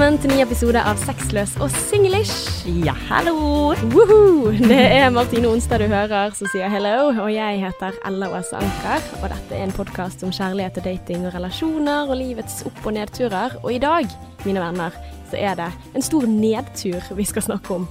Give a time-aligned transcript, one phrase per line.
[0.00, 2.62] Velkommen til ny episode av Sexløs og singlish.
[2.86, 3.74] Ja, hallo!
[3.92, 4.48] Woohoo!
[4.56, 9.04] Det er Martine Onstad du hører som sier hello, og jeg heter Ella Åse Anker.
[9.20, 12.96] Og dette er en podkast om kjærlighet og dating og relasjoner og livets opp- og
[12.96, 13.58] nedturer.
[13.60, 14.08] Og i dag,
[14.46, 14.96] mine venner,
[15.28, 17.84] så er det en stor nedtur vi skal snakke om.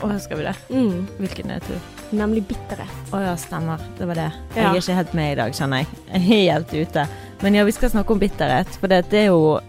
[0.00, 0.56] Å, skal vi det?
[0.72, 1.90] Mm, Hvilken nedtur?
[2.14, 3.12] nemlig bitterhet.
[3.12, 3.84] Å ja, stemmer.
[4.00, 4.30] Det var det.
[4.56, 4.72] Jeg Ja.
[4.72, 6.22] er ikke helt med i dag, kjenner jeg.
[6.24, 7.06] Helt ute.
[7.42, 9.60] Men ja, vi skal snakke om bitterhet, for det, det er jo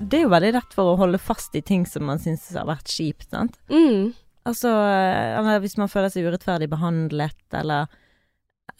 [0.00, 2.66] det er jo veldig lett for å holde fast i ting som man syns har
[2.68, 3.58] vært kjipt, sant.
[3.70, 4.12] Mm,
[4.48, 7.90] Altså, eller hvis man føler seg urettferdig behandlet, eller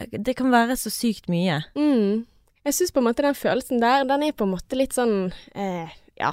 [0.01, 1.61] Det kan være så sykt mye.
[1.77, 2.25] mm.
[2.65, 5.33] Jeg syns på en måte den følelsen der, den er på en måte litt sånn
[5.55, 5.89] eh,
[6.19, 6.33] Ja.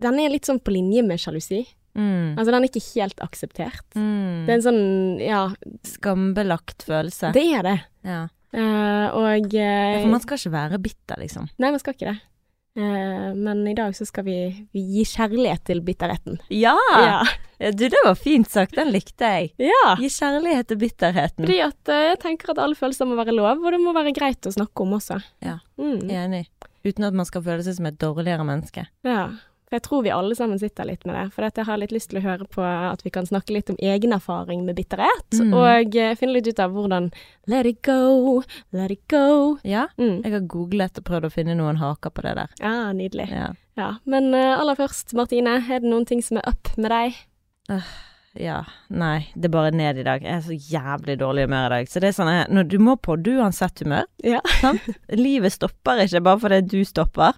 [0.00, 1.66] Den er litt sånn på linje med sjalusi.
[1.94, 2.38] Mm.
[2.38, 3.84] Altså, den er ikke helt akseptert.
[3.94, 4.46] Mm.
[4.46, 5.42] Det er en sånn Ja,
[5.84, 7.32] Skambelagt følelse.
[7.36, 7.78] det er det.
[8.08, 8.22] Ja.
[8.52, 11.48] Uh, og eh, For man skal ikke være bitter, liksom.
[11.58, 12.18] Nei, man skal ikke det.
[12.76, 14.36] Eh, men i dag så skal vi,
[14.72, 16.38] vi gi kjærlighet til bitterheten.
[16.48, 16.76] Ja!
[16.96, 17.18] Ja.
[17.76, 18.74] Du, det var fint sagt.
[18.74, 19.52] Den likte jeg.
[19.60, 19.92] ja.
[20.00, 21.44] Gi kjærlighet til bitterheten.
[21.44, 24.14] Fordi at eh, jeg tenker at alle følelser må være lov, og det må være
[24.16, 25.20] greit å snakke om også.
[25.44, 25.58] Ja.
[25.78, 26.08] Mm.
[26.10, 26.46] Enig.
[26.82, 28.88] Uten at man skal føle seg som et dårligere menneske.
[29.06, 29.28] ja.
[29.72, 31.22] For jeg tror vi alle sammen sitter litt med det.
[31.32, 33.78] For jeg har litt lyst til å høre på at vi kan snakke litt om
[33.80, 35.38] egen erfaring med bitterhet.
[35.40, 35.54] Mm.
[35.56, 37.08] Og eh, finne litt ut av hvordan
[37.48, 38.42] let it go,
[38.76, 39.56] let it go.
[39.64, 40.20] Ja, Mm.
[40.26, 42.52] jeg har googlet og prøvd å finne noen haker på det der.
[42.60, 43.30] Ja, nydelig.
[43.32, 43.48] Ja.
[43.80, 43.88] Ja.
[44.04, 47.16] Men eh, aller først, Martine, er det noen ting som er up med deg?
[48.36, 48.62] ja.
[48.92, 50.22] Nei, det er bare ned i dag.
[50.24, 51.88] Jeg er så jævlig dårlig humør i dag.
[51.88, 54.04] Så det er sånn at Du må på du uansett humør.
[54.24, 54.40] Ja.
[54.60, 54.84] Sant?
[55.16, 57.36] Livet stopper ikke bare fordi du stopper.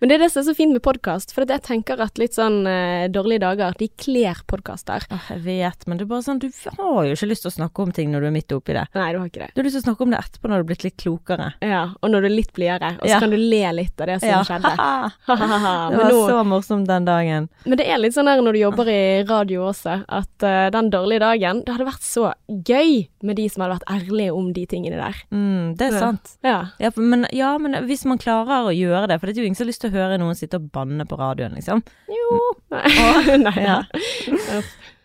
[0.00, 2.36] Men det er det som er så fint med podkast, for jeg tenker at litt
[2.36, 5.06] sånn uh, dårlige dager, de kler podkaster.
[5.12, 7.56] Åh, jeg vet, men det er bare sånn Du har jo ikke lyst til å
[7.56, 8.86] snakke om ting når du er midt oppi det.
[8.96, 9.50] Nei, du har ikke det.
[9.54, 11.48] Du har lyst til å snakke om det etterpå når du er blitt litt klokere.
[11.64, 13.20] Ja, og når du er litt blidere, og så Ja.
[13.22, 14.72] kan du le litt av det som skjedde.
[15.26, 17.48] det var nå, så morsomt den dagen.
[17.64, 20.90] men det er litt sånn her når du jobber i radio også, at uh, den
[20.92, 24.64] dårlige dagen Det hadde vært så gøy med de som hadde vært ærlige om de
[24.66, 25.18] tingene der.
[25.30, 26.34] Mm, det er sant.
[26.44, 26.58] Ja.
[26.82, 29.58] Ja, men, ja, men hvis man klarer å gjøre det, for det er jo ingen
[29.62, 31.82] har lyst til å høre noen sitte og banne på radioen, liksom.
[32.12, 32.38] Jo
[32.72, 33.36] Nei.
[33.46, 33.56] Nei.
[33.62, 33.78] Ja.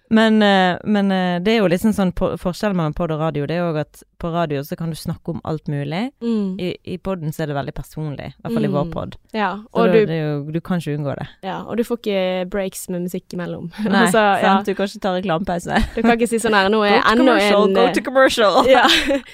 [0.09, 3.45] Men, eh, men eh, det er jo liksom sånn på, forskjellen mellom pod og radio,
[3.49, 6.11] det er jo at på radio så kan du snakke om alt mulig.
[6.23, 6.55] Mm.
[6.63, 8.93] I, i poden så er det veldig personlig, i hvert fall i vår Mm.
[8.93, 9.17] pod.
[9.35, 11.27] Ja, Så du, jo, du kan ikke unngå det.
[11.43, 13.67] ja, og du får ikke breaks med musikk imellom.
[13.83, 14.65] Nei, så, ja, sant?
[14.65, 15.81] Du kan ikke ta reklamepause.
[15.95, 18.63] du kan ikke si sånn her Nå er ennå en go eh, to commercial!
[18.71, 18.87] Ja,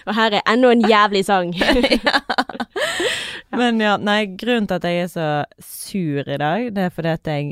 [0.08, 1.54] og her er enda en jævlig sang.
[3.54, 5.28] Men ja, nei, grunnen til at jeg er så
[5.62, 7.52] sur i dag, det er fordi at jeg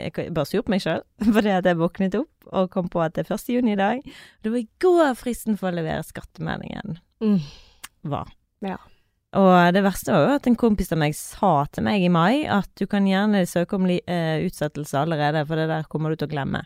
[0.00, 1.02] jeg bare sur på meg sjøl.
[1.34, 3.48] Fordi at jeg våknet opp og kom på at det er 1.
[3.54, 4.00] juni i dag.
[4.42, 7.38] Det var i går fristen for å levere skattemeldingen Mm.
[8.10, 8.32] var.
[8.66, 8.78] Ja.
[9.38, 12.42] Og det verste var jo at en kompis av meg sa til meg i mai
[12.50, 16.26] at du kan gjerne søke om eh, utsettelse allerede, for det der kommer du til
[16.28, 16.64] å glemme.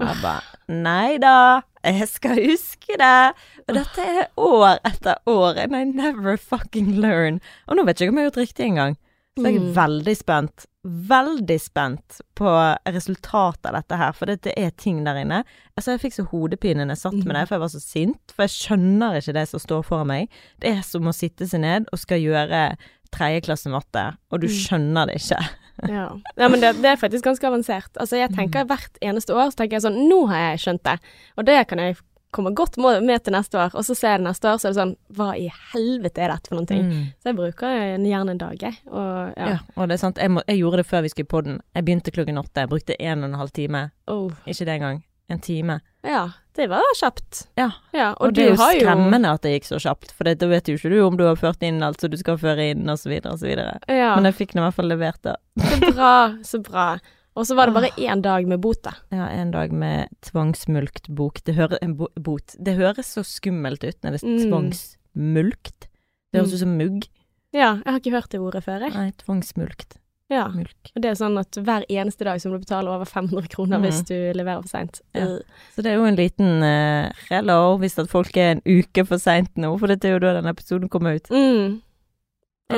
[0.00, 3.34] Og jeg bare Nei da, jeg skal huske det.
[3.66, 7.40] Og dette er år etter år, and I never fucking learn.
[7.66, 8.96] Og nå vet jeg ikke om jeg har gjort riktig engang.
[9.38, 9.72] Så jeg er Mm.
[9.74, 12.50] veldig spent, veldig spent på
[12.92, 15.44] resultatet av dette her, for det, det er ting der inne.
[15.76, 18.34] Altså, jeg fikk så hodepine når jeg satt med det, for jeg var så sint,
[18.34, 20.28] for jeg skjønner ikke det som står foran meg.
[20.60, 22.76] Det er som å sitte seg ned og skal gjøre
[23.12, 24.52] tredjeklasse matte, og du Mm.
[24.52, 25.40] skjønner det ikke.
[25.88, 26.10] Ja.
[26.36, 27.88] ja, men det, det er faktisk ganske avansert.
[27.98, 30.98] Altså, jeg tenker hvert eneste år, så tenker jeg sånn Nå har jeg skjønt det.
[31.38, 31.96] Og det kan jeg
[32.32, 33.76] komme godt med til neste år.
[33.76, 36.34] Og så ser jeg det neste år, så er det sånn Hva i helvete er
[36.34, 36.84] dette for noen ting?
[36.88, 37.06] Mm.
[37.20, 38.78] Så jeg bruker gjerne en dag, jeg.
[38.90, 39.48] Og ja.
[39.54, 41.62] Ja, og det er sant, jeg, må, jeg gjorde det før vi skulle på den.
[41.76, 43.88] Jeg begynte klokken åtte, jeg brukte en og en halv time.
[44.10, 44.30] Oh.
[44.46, 45.02] Ikke det engang.
[45.32, 45.80] En time.
[46.04, 46.30] ja.
[46.52, 47.46] Det var kjapt.
[47.56, 50.28] Ja, Ja, og, Og, det er jo skremmende jo at det gikk så kjapt, for
[50.28, 52.66] da vet jo ikke du om du har ført inn alt som du skal føre
[52.74, 53.78] inn, og så videre og så videre.
[53.88, 55.36] Ja, Men jeg fikk nå i hvert fall levert det.
[55.64, 56.12] så bra,
[56.44, 56.86] så bra.
[57.34, 58.92] Og så var det bare én dag med bot, da.
[59.10, 61.40] Ja, en dag med tvangsmulkt bok.
[61.44, 62.54] Det, hører, en bo, bot.
[62.60, 64.50] det høres så skummelt ut når det er Mm.
[64.50, 65.88] tvangsmulkt.
[66.32, 66.54] Det høres Mm.
[66.54, 67.08] ut som mugg.
[67.52, 68.92] Ja, jeg har ikke hørt det ordet før, jeg.
[68.94, 69.96] Nei, tvangsmulkt.
[70.30, 70.48] Ja.
[70.48, 70.90] Mulk.
[70.96, 73.76] Og det er sånn at hver eneste dag så må du betale over 500 kroner
[73.78, 73.82] Mm.
[73.84, 75.00] hvis du leverer for seint.
[75.14, 75.26] Ja.
[75.76, 79.18] Så det er jo en liten uh, hello hvis at folk er en uke for
[79.18, 81.28] seint nå, for dette er jo da denne episoden kommer ut.
[81.28, 81.82] Mm.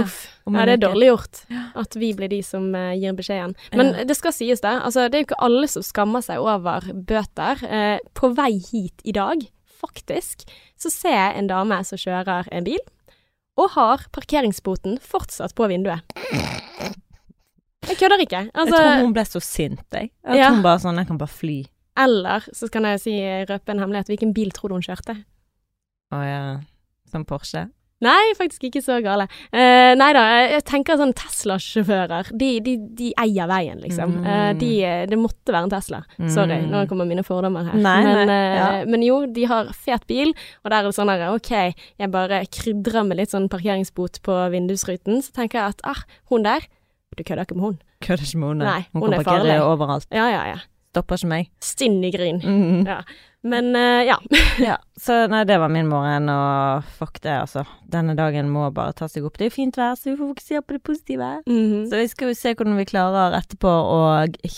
[0.03, 0.17] Uff.
[0.47, 1.39] Ja, det er dårlig gjort
[1.81, 3.55] at vi blir de som uh, gir beskjeden.
[3.73, 4.75] Men det skal sies, det.
[4.85, 7.63] Altså, det er jo ikke alle som skammer seg over bøter.
[7.65, 9.47] Uh, på vei hit i dag,
[9.81, 10.45] faktisk,
[10.81, 12.81] så ser jeg en dame som kjører en bil,
[13.57, 16.03] og har parkeringsboten fortsatt på vinduet.
[17.85, 18.39] Jeg kødder ikke.
[18.49, 20.11] Jeg Altså, tror hun ble så sint, jeg.
[20.25, 20.51] At Ja.
[20.55, 21.65] hun bare sånn Jeg kan bare fly.
[21.97, 23.13] eller så kan jeg si
[23.49, 24.07] røpe en hemmelighet.
[24.09, 25.25] Hvilken bil tror du hun kjørte?
[26.13, 26.61] Å ja.
[27.11, 27.71] Som Porsche.
[28.05, 29.27] Nei, faktisk ikke så gale.
[29.55, 30.23] Uh, nei da,
[30.53, 34.19] jeg tenker sånn Tesla-sjåfører, de, de, de eier veien, liksom.
[34.21, 34.27] Mm.
[34.29, 34.71] Eh, de,
[35.11, 36.03] det måtte være en Tesla.
[36.29, 36.69] Sorry, Mm.
[36.71, 37.79] nå kommer mine fordommer her.
[37.81, 38.69] Nei, men, nei, eh, ja.
[38.91, 40.35] men jo, de har fet bil,
[40.65, 41.51] og der er det sånn her, OK,
[41.99, 46.45] jeg bare krydrer med litt sånn parkeringsbot på vindusruten, så tenker jeg at ah, hun
[46.47, 46.67] der,
[47.17, 47.77] du kødder ikke med hun.
[48.05, 49.59] Kødder ikke med hun, Nei, hun hun kan er parkere farlig.
[49.73, 50.07] overalt.
[50.13, 50.63] Ja, ja, ja.
[50.95, 51.49] Stopper ikke meg.
[51.65, 52.37] Stinn i gryn.
[52.39, 52.85] Mm.
[52.87, 53.01] Ja.
[53.45, 54.15] Men uh, ja.
[54.63, 57.65] Ja, så nei, det var min morgen, og fuck det, altså.
[57.91, 59.35] Denne dagen må bare ta seg opp.
[59.37, 61.31] Det er jo fint vær, så vi får fokusere på det positive.
[61.51, 61.83] Mhm.
[61.91, 64.01] Så vi skal jo se hvordan vi klarer etterpå å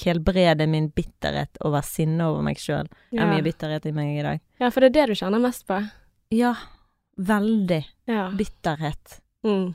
[0.05, 2.87] helbrede min bitterhet over sinne over meg sjøl.
[3.11, 4.45] Det er mye bitterhet i meg i dag.
[4.61, 5.81] ja, for det er det du kjenner mest på.
[6.37, 6.53] Ja,
[7.19, 7.81] veldig
[8.13, 8.29] Ja.
[8.37, 9.21] bitterhet.
[9.47, 9.73] Mm.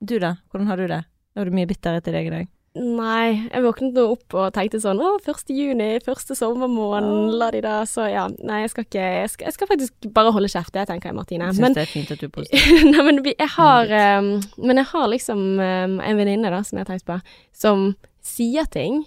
[0.00, 1.02] Du da, hvordan har du det?
[1.36, 2.48] Har du mye bitterhet i deg i dag?
[2.74, 5.50] Nei, jeg våknet nå opp og tenkte sånn Å, 1.
[5.54, 9.54] juni, første sommermåneden, la de da Så ja, nei, jeg skal ikke Jeg skal, jeg
[9.54, 11.52] skal faktisk bare holde kjeft, det tenker jeg, Martine.
[11.52, 12.48] Jeg syns Men, det er fint at du er
[12.90, 16.82] nei, men jeg har um, Men jeg har liksom um, en venninne, da, som jeg
[16.82, 17.20] har tenkt på,
[17.54, 17.92] som
[18.26, 19.04] sier ting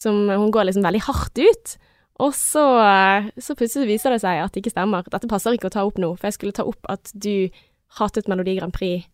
[0.00, 1.72] som Hun går liksom veldig hardt ut.
[2.20, 2.62] Og så,
[3.36, 5.04] så plutselig viser det seg at det ikke stemmer.
[5.12, 7.48] Dette passer ikke å ta opp nå, for jeg skulle ta opp at du
[8.00, 9.04] hatet Melodi Grand Prix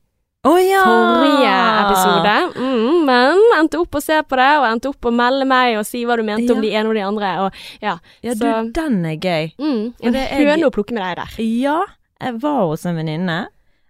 [0.46, 0.82] Å ja!
[0.86, 5.48] forrige episode, mm, men endte opp å se på det, og endte opp å melde
[5.48, 7.96] meg og si hva du mente om de ene og de andre, og ja.
[8.22, 8.46] Ja, du,
[8.76, 9.50] den er gøy.
[9.58, 11.36] Mm, en høne å plukke med deg der.
[11.42, 11.80] Ja,
[12.22, 13.40] jeg var hos en venninne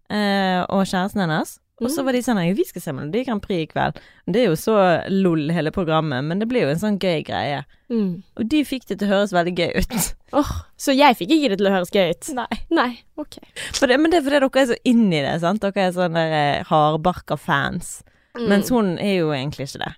[0.09, 1.59] eh, og kjæresten hennes.
[1.81, 2.05] Og så Mm.
[2.07, 3.99] var de sånn Vi skal se Melodi Grand Prix i kveld.
[4.27, 4.77] Det er jo så
[5.11, 7.65] lol hele programmet, men det blir jo en sånn gøy greie.
[7.91, 8.23] Mm.
[8.39, 10.15] Og de fikk det til å høres veldig gøy ut.
[10.33, 12.31] Åh, så jeg fikk ikke det til å høres gøy ut?
[12.35, 12.47] Nei.
[12.71, 13.37] Nei, ok.
[13.81, 15.61] Det, men det er fordi dere er så inn i det, sant.
[15.61, 18.03] Dere er sånne eh, hardbarka fans.
[18.37, 18.49] Mm.
[18.49, 19.93] Mens hun er jo egentlig ikke det.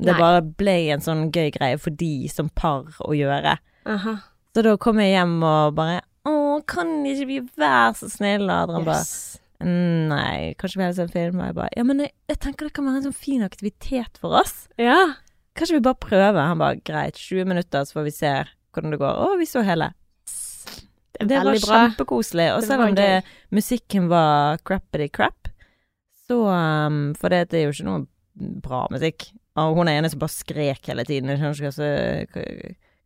[0.00, 0.18] Det Nei.
[0.20, 3.58] bare ble en sånn gøy greie for de som par å gjøre.
[3.86, 4.16] Aha.
[4.56, 8.50] Så da kom jeg hjem og bare Å, kan ikke vi være så snille?
[8.50, 9.38] Adrian bare Yes.
[9.38, 11.40] «Mm, Nei, kanskje vi ser en film?
[11.42, 14.20] Og jeg bare Ja, men jeg, jeg tenker det kan være en sånn fin aktivitet
[14.22, 14.68] for oss.
[14.78, 15.14] Ja.
[15.58, 16.38] Kanskje vi bare prøver?
[16.52, 18.32] Han bare greit, 20 minutter, så får vi se
[18.72, 19.18] hvordan det går.
[19.24, 19.90] Å, vi så hele.
[21.18, 21.80] Det Det var bra.
[21.88, 22.46] kjempekoselig.
[22.54, 23.08] Og selv om det,
[23.50, 25.48] musikken var crappity crap,
[26.28, 28.06] så um, For det, det er jo ikke noe
[28.62, 29.30] bra musikk.
[29.58, 31.32] Og hun er ene som bare skrek hele tiden.
[31.32, 31.88] Jeg skjønner ikke hva,
[32.30, 32.44] hva,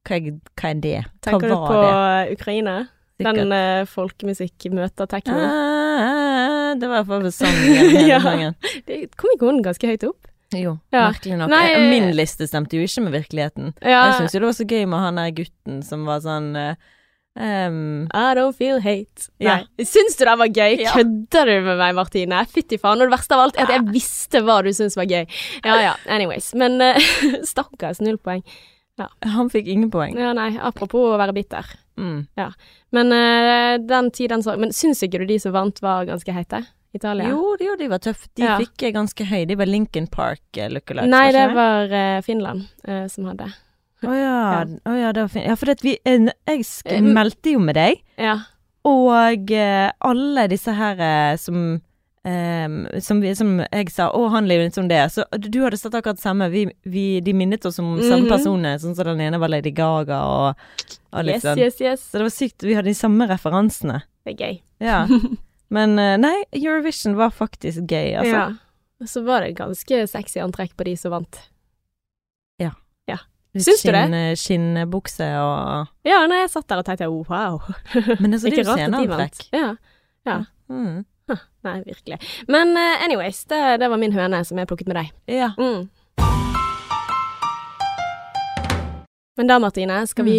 [0.04, 0.98] hva, er- hva er det?
[1.24, 2.36] Tenker du på det?
[2.36, 2.74] Ukraina?
[3.22, 3.40] Sikkert.
[3.40, 5.38] Den uh, folkemusikk møter tekno?
[5.38, 8.20] Ah, det var i hvert fall hele Ja.
[8.24, 8.54] sangen.
[8.86, 10.28] Det kom ikke hun ganske høyt opp?
[10.52, 11.06] Jo, Ja.
[11.10, 11.48] merkelig nok.
[11.48, 13.72] Nei, Eh, Min liste stemte jo ikke med virkeligheten.
[13.80, 14.10] Ja.
[14.10, 16.74] Jeg syns jo det var så gøy med han der gutten som var sånn eh,
[17.40, 19.30] em, I don't feel hate.
[19.40, 19.62] Ja.
[19.62, 19.84] Nei.
[19.88, 20.76] Syns du det var gøy?
[20.82, 20.90] Ja.
[20.92, 22.42] Kødder du med meg, Martine?
[22.52, 23.00] Fytti faen.
[23.00, 25.24] Og det verste av alt er at jeg visste hva du syntes var gøy.
[25.64, 26.52] Ja ja, anyways.
[26.54, 27.00] Men uh,
[27.52, 28.42] stakkars, null poeng.
[29.24, 30.16] Han fikk ingen poeng.
[30.18, 31.64] Ja, nei, apropos å være bitter.
[31.96, 32.26] Mm.
[32.92, 34.56] Men uh, den tiden så.
[34.60, 36.62] Men syns ikke du de som vant var ganske heite?
[36.92, 37.30] Italia?
[37.32, 38.28] Jo, jo, de var tøffe.
[38.36, 38.58] De Ja.
[38.60, 39.46] fikk eh, ganske høy.
[39.48, 43.46] De var Lincoln Park uh, lookalikes, Nei, var det var uh, Finland uh, som hadde.
[44.02, 44.34] Å ja.
[44.52, 44.64] Ja.
[44.90, 45.46] Oh, ja, det var fint.
[45.48, 48.34] Ja, for vi eh, Jeg Eh, meldte jo med deg, Ja.
[48.84, 51.80] og eh, alle disse her eh, som
[52.24, 55.00] em, som, vi, som jeg sa, å, han lever litt som det.
[55.12, 56.48] Så du hadde sett akkurat samme.
[56.52, 58.30] Vi, vi, de minnet oss om samme Mhm.
[58.30, 60.66] personer, sånn som den ene var Lady Gaga og,
[61.12, 62.04] og litt Yes, yes, yes.
[62.10, 62.62] Så det var sykt.
[62.62, 64.02] Vi hadde de samme referansene.
[64.24, 64.60] Det er gøy.
[64.80, 65.06] Ja.
[65.72, 68.34] Men eh, nei, Eurovision var faktisk gøy, altså.
[68.36, 68.44] Ja.
[69.02, 71.40] Og så var det ganske sexy antrekk på de som vant.
[72.62, 72.70] ja,
[73.52, 74.02] Syns du det?
[74.16, 77.58] eh, Skinnbukse og Ja, nei, jeg satt der og tenkte wow.
[78.20, 79.42] Men altså, det er jo sceneantrekk.
[79.52, 79.74] Ja.
[80.24, 80.36] Ja.
[80.72, 81.02] Mm.
[81.66, 82.18] Nei, virkelig.
[82.48, 85.12] Men uh, anyways, det, det var min høne som jeg plukket med deg.
[85.30, 85.52] Ja.
[85.58, 85.88] Mm.
[89.36, 90.38] Men da, Martine, skal vi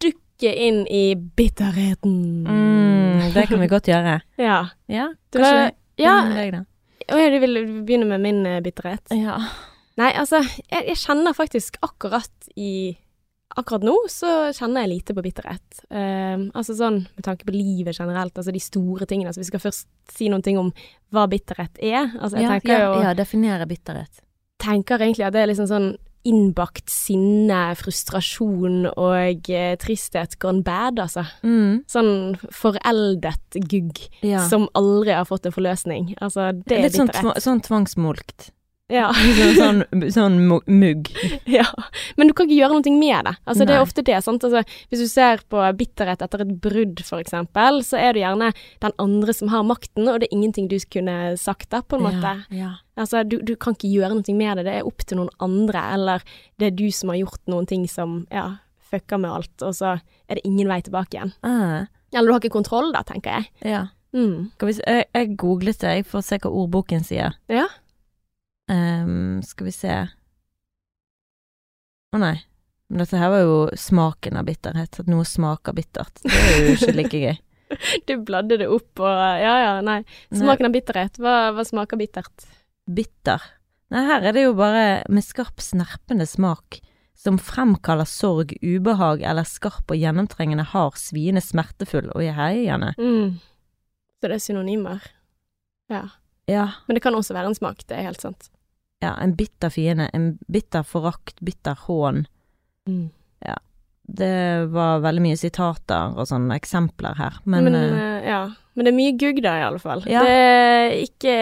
[0.00, 2.46] dukke inn i bitterheten.
[2.48, 4.20] Mm, det kan vi godt gjøre.
[4.40, 4.62] Ja.
[4.90, 6.64] Ja, kanskje var, ja, deg, da.
[7.12, 9.12] Å ja, du vil begynne med min eh, bitterhet?
[9.14, 9.36] Ja.
[10.00, 12.94] Nei, altså, jeg, jeg kjenner faktisk akkurat i
[13.56, 15.82] Akkurat nå så kjenner jeg lite på bitterhet.
[15.92, 19.28] Uh, altså sånn med tanke på livet generelt, altså de store tingene.
[19.32, 20.70] Altså vi skal først si noen ting om
[21.12, 22.14] hva bitterhet er.
[22.18, 24.22] Altså jeg ja, tenker ja, jo ja, definere bitterhet.
[24.62, 25.90] tenker egentlig at det er liksom sånn
[26.22, 31.24] innbakt sinne, frustrasjon og eh, tristhet gone bad, altså.
[31.42, 31.80] Mm.
[31.90, 32.12] Sånn
[32.54, 34.44] foreldet gugg Ja.
[34.48, 36.12] som aldri har fått en forløsning.
[36.22, 37.34] Altså, det er Litt sånn, bitterhet.
[37.34, 38.52] tva, sånn tvangsmolkt.
[38.92, 39.08] Ja.
[39.56, 39.82] Sånn,
[40.12, 41.10] sånn, mugg.
[41.58, 41.64] ja.
[42.18, 43.34] Men du kan ikke gjøre noe med det.
[43.48, 44.18] Altså, det er ofte det.
[44.24, 44.44] Sant?
[44.44, 48.50] Altså, hvis du ser på bitterhet etter et brudd, eksempel, så er det gjerne
[48.84, 52.06] den andre som har makten, og det er ingenting du kunne sagt da, på en
[52.08, 52.34] måte.
[52.52, 52.72] Ja, ja.
[53.00, 54.66] Altså, du, du kan ikke gjøre noe med det.
[54.68, 56.28] Det er opp til noen andre, eller
[56.60, 58.50] det er du som har gjort noen ting som, ja,
[58.92, 61.34] fucker med alt, og så er det ingen vei tilbake igjen.
[61.40, 61.88] Uh.
[62.12, 63.50] Eller du har ikke kontroll, da, tenker jeg.
[63.74, 63.88] ja.
[64.12, 64.50] Mm.
[64.60, 67.32] Jeg, jeg googlet det jeg, for å se hva ordboken sier.
[67.48, 67.64] Ja.
[68.70, 69.94] Ehm, skal vi se
[72.12, 72.36] Å nei.
[72.92, 74.98] Men dette her var jo smaken av bitterhet.
[75.00, 76.20] At noe smaker bittert.
[76.20, 77.38] Det er jo ikke like gøy.
[78.04, 80.02] Du bladde det opp og Ja ja, nei.
[80.28, 81.16] Smaken av bitterhet.
[81.16, 82.44] Hva, hva smaker bittert?
[82.84, 83.40] Bitter.
[83.92, 86.82] Nei, her er det jo bare med skarp, snerpende smak.
[87.16, 92.92] Som fremkaller sorg, ubehag eller skarp og gjennomtrengende hard, sviende, smertefull og heiende.
[93.00, 93.38] Mm.
[94.20, 95.08] Så det er synonymer.
[95.92, 96.06] Ja.
[96.52, 98.50] Ja, Men det kan også være en smak, det er helt sant.
[99.02, 102.22] ja, en bitter fiende, en bitter forakt, bitter hån.
[102.86, 103.10] Mm.
[104.12, 108.40] Det var veldig mye sitater og sånne eksempler her, men, Men, eh, eh, ja.
[108.74, 110.02] Men det er mye gugg da, i alle fall.
[110.08, 110.24] Ja.
[110.24, 111.36] Det er ikke,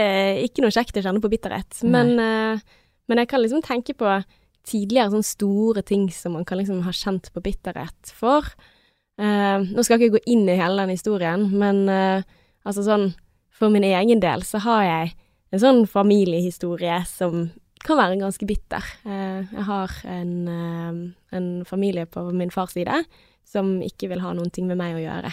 [0.44, 1.80] ikke noe kjekt å kjenne på bitterhet.
[1.86, 2.60] Men, eh,
[3.08, 4.18] men jeg kan liksom tenke på
[4.66, 8.44] tidligere sånne store ting som man kan liksom ha kjent på bitterhet for.
[9.20, 12.22] Uh, nå skal jeg ikke gå inn i hele den historien, men uh,
[12.64, 13.10] altså sånn
[13.60, 15.16] For min egen del så har jeg
[15.52, 17.50] en sånn familiehistorie som
[17.84, 18.84] kan være ganske bitter.
[19.04, 23.04] Eh, jeg har en, eh, en familie på min fars side
[23.44, 25.32] som ikke vil ha noen ting med meg å gjøre.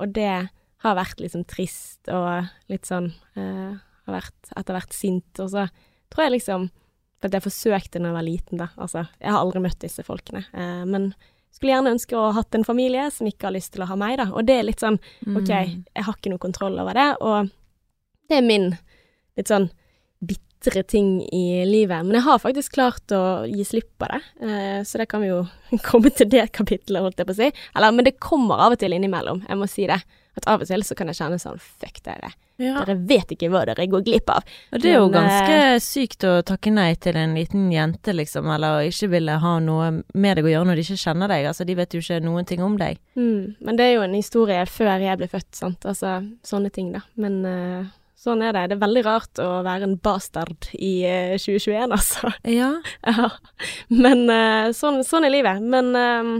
[0.00, 0.50] Og det
[0.82, 5.38] har vært liksom trist og litt sånn eh, Har vært etter hvert sint.
[5.38, 5.68] Og så
[6.10, 6.70] tror jeg liksom
[7.20, 8.66] For at jeg forsøkte da jeg var liten, da.
[8.76, 10.42] Altså, jeg har aldri møtt disse folkene.
[10.90, 11.12] Men
[11.54, 13.94] skulle gjerne ønske å ha hatt en familie som ikke har lyst til å ha
[13.94, 14.26] meg, da.
[14.34, 15.84] Og det er litt sånn OK, mm.
[15.94, 17.52] jeg har ikke noe kontroll over det, og
[18.32, 18.72] det er min
[19.38, 19.68] litt sånn
[20.22, 22.06] bitre ting i livet.
[22.06, 25.32] Men jeg har faktisk klart å gi slipp på det, eh, så det kan vi
[25.32, 25.44] jo
[25.88, 27.52] komme til det kapittelet, holdt jeg på å si.
[27.76, 30.02] Eller, men det kommer av og til innimellom, jeg må si det.
[30.32, 32.78] At av og til så kan jeg kjenne sånn fuck dere, ja.
[32.78, 34.46] dere vet ikke hva dere går glipp av.
[34.72, 38.48] Og det er jo Men, ganske sykt å takke nei til en liten jente, liksom,
[38.54, 41.50] eller å ikke ville ha noe med deg å gjøre når de ikke kjenner deg.
[41.50, 43.02] Altså, de vet jo ikke noen ting om deg.
[43.12, 45.84] Mm, men det er jo en historie før jeg ble født, sant.
[45.84, 47.04] Altså sånne ting, da.
[47.20, 48.68] Men eh, sånn er det.
[48.70, 52.32] Det er veldig rart å være en bastard i eh, 2021, altså.
[52.48, 52.72] Ja.
[53.12, 53.28] Ja.
[53.90, 55.62] Men eh, sånn, sånn er livet.
[55.62, 56.32] Men eh,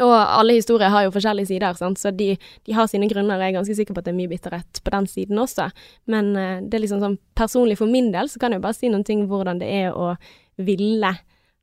[0.00, 1.98] Og alle historier har jo forskjellige sider, sant?
[1.98, 3.40] så de, de har sine grunner.
[3.42, 5.66] Jeg er ganske sikker på at det er mye bitterhet på den siden også.
[6.06, 8.92] Men eh, det er liksom sånn personlig for min del, så kan jeg bare si
[8.92, 10.14] noen ting hvordan det er å
[10.60, 11.10] ville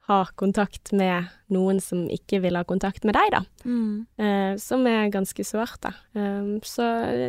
[0.07, 3.41] ha kontakt med noen som ikke vil ha kontakt med deg, da.
[3.67, 4.05] Mm.
[4.19, 5.91] Eh, som er ganske sårt, da.
[6.15, 6.83] Um, så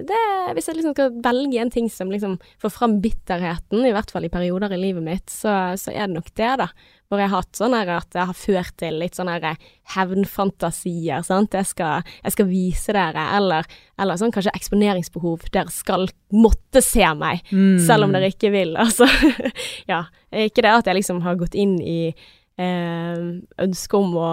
[0.07, 0.19] det
[0.55, 4.27] Hvis jeg liksom skal velge en ting som liksom får fram bitterheten, i hvert fall
[4.27, 6.69] i perioder i livet mitt, så, så er det nok det, da.
[7.09, 9.57] Hvor jeg har hatt sånn her at det har ført til litt sånne her
[9.97, 11.55] hevnfantasier, sant.
[11.57, 13.67] Jeg skal, jeg skal vise dere, eller,
[14.01, 15.47] eller sånn kanskje eksponeringsbehov.
[15.55, 17.79] Dere skal måtte se meg, Mm.
[17.87, 18.77] selv om dere ikke vil.
[18.77, 19.07] Altså,
[19.93, 20.05] ja.
[20.29, 22.13] Ikke det at jeg liksom har gått inn i
[22.59, 23.23] eh,
[23.65, 24.33] ønske om å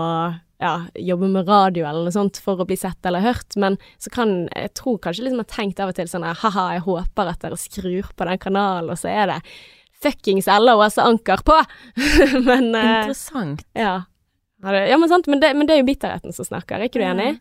[0.61, 4.11] ja, jobbe med radio eller noe sånt for å bli sett eller hørt, men så
[4.13, 7.31] kan jeg tror kanskje liksom jeg har tenkt av og til sånn haha, jeg håper
[7.31, 9.39] at dere skrur på den kanalen, og så er det
[10.03, 11.57] fuckings Ella og Åse Anker på!
[12.49, 13.65] men eh, Interessant.
[13.77, 14.03] ja.
[14.65, 17.05] Ja, men sant, men det, men det er jo bitterheten som snakker, er ikke du
[17.05, 17.35] enig?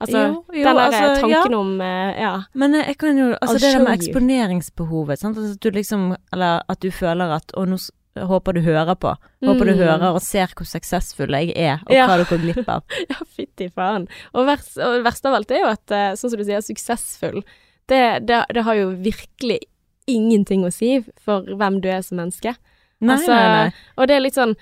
[0.00, 1.58] Altså, Jo, jo, den altså, tanken ja.
[1.58, 2.34] om eh, Ja.
[2.56, 5.36] Men eh, jeg kan jo Altså I'll det der med eksponeringsbehovet, sant.
[5.36, 7.76] Altså, at du liksom Eller at du føler at Å, nå
[8.16, 9.14] håper du hører på.
[9.44, 9.78] Håper du Mm.
[9.78, 12.06] hører og ser hvor suksessfull jeg er, og Ja.
[12.08, 12.82] hva du går glipp av.
[13.10, 14.08] Ja, fytti faen.
[14.34, 16.60] Og verst, og det verste av alt er jo at, eh, sånn som du sier,
[16.60, 17.42] suksessfull,
[17.88, 19.60] det, det, det har jo virkelig
[20.06, 22.56] ingenting å si for hvem du er som menneske.
[23.00, 23.72] Nei, Altså, nei, nei.
[23.96, 24.56] Og det er litt sånn,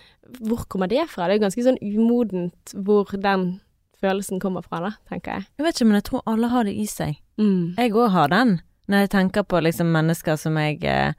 [0.44, 1.26] hvor kommer det fra?
[1.26, 3.60] Det er ganske sånn umodent hvor den
[4.00, 5.46] følelsen kommer fra, da, tenker jeg.
[5.58, 7.16] Jeg vet ikke, men jeg tror alle har det i seg.
[7.40, 7.74] Mm.
[7.76, 8.60] Jeg òg har den.
[8.88, 11.12] Når jeg tenker på liksom mennesker som jeg eh,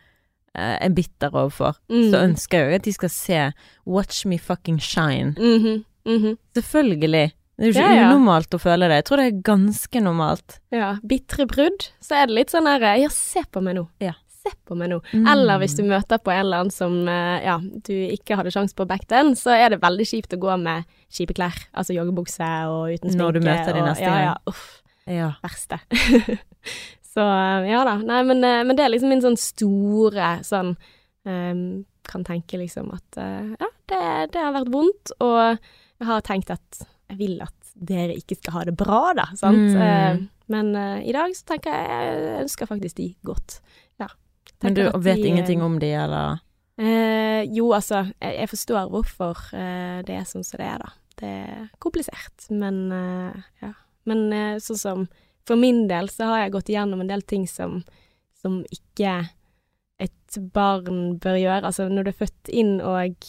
[0.55, 2.09] er bitter overfor, Mm.
[2.11, 3.53] så ønsker jeg jo at de skal se
[3.85, 5.35] 'Watch me fucking shine'.
[5.37, 6.37] Mhm, mhm.
[6.55, 7.31] Selvfølgelig.
[7.59, 8.09] Det er jo ikke Ja, ja.
[8.13, 9.03] unormalt å føle det.
[9.03, 10.59] Jeg tror det er ganske normalt.
[10.71, 13.87] Ja, bitre brudd, så er det litt sånn herre Ja, se på meg nå.
[13.99, 14.13] Ja.
[14.41, 15.01] Se på meg nå.
[15.11, 15.27] Mm.
[15.27, 18.73] Eller hvis du møter på en eller annen som eh, ja, du ikke hadde sjanse
[18.73, 21.67] på back then, så er det veldig kjipt å gå med kjipe klær.
[21.75, 22.39] Altså joggebukse
[22.69, 23.17] og uten sminke.
[23.17, 24.23] Når du møter de og, neste ja, gang.
[24.23, 24.81] Ja, uff.
[25.05, 25.31] Ja.
[25.43, 25.79] Verste.
[27.13, 27.97] så eh, ja da.
[28.05, 30.75] Nei, men, eh, men det er liksom min sånn store sånn
[31.25, 31.61] um,
[32.09, 34.01] Kan tenke liksom at uh, ja, det,
[34.33, 35.39] det har vært vondt, og
[35.99, 39.27] jeg har tenkt at jeg vil at dere ikke skal ha det bra, da.
[39.37, 39.73] Sant?
[39.73, 39.77] Mm.
[39.77, 43.59] Uh, men uh, i dag så tenker jeg jeg ønsker faktisk de godt.
[44.01, 44.09] Ja.
[44.65, 46.45] Men du vet de, ingenting om de, eller?
[46.79, 49.41] Jo, altså, jeg, jeg forstår hvorfor
[50.07, 50.93] det er sånn som det er, da.
[51.19, 52.77] Det er komplisert, men
[53.59, 53.73] ja.
[54.07, 54.21] Men
[54.63, 55.03] sånn som
[55.49, 57.79] For min del så har jeg gått igjennom en del ting som,
[58.37, 59.15] som ikke
[59.99, 61.65] et barn bør gjøre.
[61.71, 63.25] Altså, når du er født inn og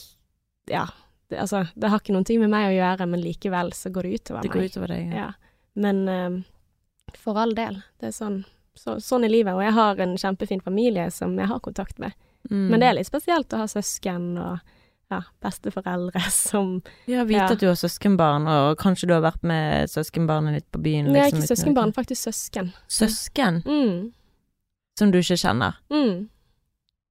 [0.70, 0.86] Ja.
[1.30, 4.02] Det, altså, det har ikke noen ting med meg å gjøre, men likevel så går
[4.08, 4.56] det utover Det meg.
[4.56, 5.12] går utover deg.
[5.14, 5.26] Ja.
[5.28, 5.58] Ja.
[5.78, 6.40] Men eh,
[7.22, 8.40] for all del, det er sånn
[8.74, 9.54] så, sånn er livet.
[9.54, 12.12] Og jeg har en kjempefin familie som jeg har kontakt med.
[12.50, 12.66] Mm.
[12.72, 14.58] Men det er litt spesielt å ha søsken og
[15.11, 17.49] ja, besteforeldre som Ja, vite Ja.
[17.52, 21.11] at du har søskenbarn, og kanskje du har vært med søskenbarnet ditt på byen.
[21.12, 21.99] Nei, liksom, ikke uten søskenbarn, uten.
[21.99, 22.73] faktisk søsken.
[22.88, 24.12] Søsken Mm.
[24.99, 25.76] som du ikke kjenner.
[25.90, 26.29] Mm.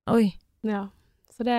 [0.08, 0.34] Oi.
[0.64, 0.88] Ja.
[1.36, 1.56] Så det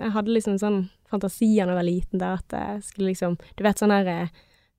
[0.00, 3.62] Jeg hadde liksom sånn fantasier da jeg var liten, der at jeg skulle liksom Du
[3.64, 4.30] vet sånne her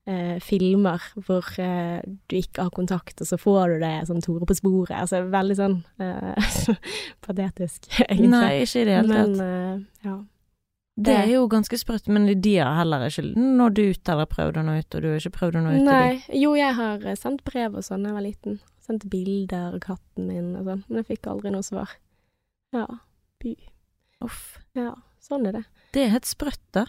[0.06, 4.44] eh, filmer hvor eh, du ikke har kontakt, og så får du det sånn Tore
[4.44, 4.90] på sporet.
[4.98, 6.76] Altså veldig sånn eh,
[7.26, 8.28] patetisk, egentlig.
[8.30, 9.46] Nei, ikke i det hele Men tatt.
[9.46, 10.16] eh, ja.
[10.94, 14.62] Det er jo ganske sprøtt, men de har heller ikke nådd ut eller prøvd å
[14.62, 15.86] nå ut, og du har ikke prøvd å nå ut.
[15.88, 16.22] Nei.
[16.38, 18.60] Jo, jeg har eh, sendt brev og sånn da jeg var liten.
[18.84, 21.96] Sendt bilder av katten min og sånn, men jeg fikk aldri noe svar.
[22.76, 22.86] Ja.
[23.42, 23.56] By.
[24.22, 24.42] Uff.
[24.78, 24.92] Ja,
[25.24, 25.64] sånn er det.
[25.96, 26.86] Det er helt sprøtt, da.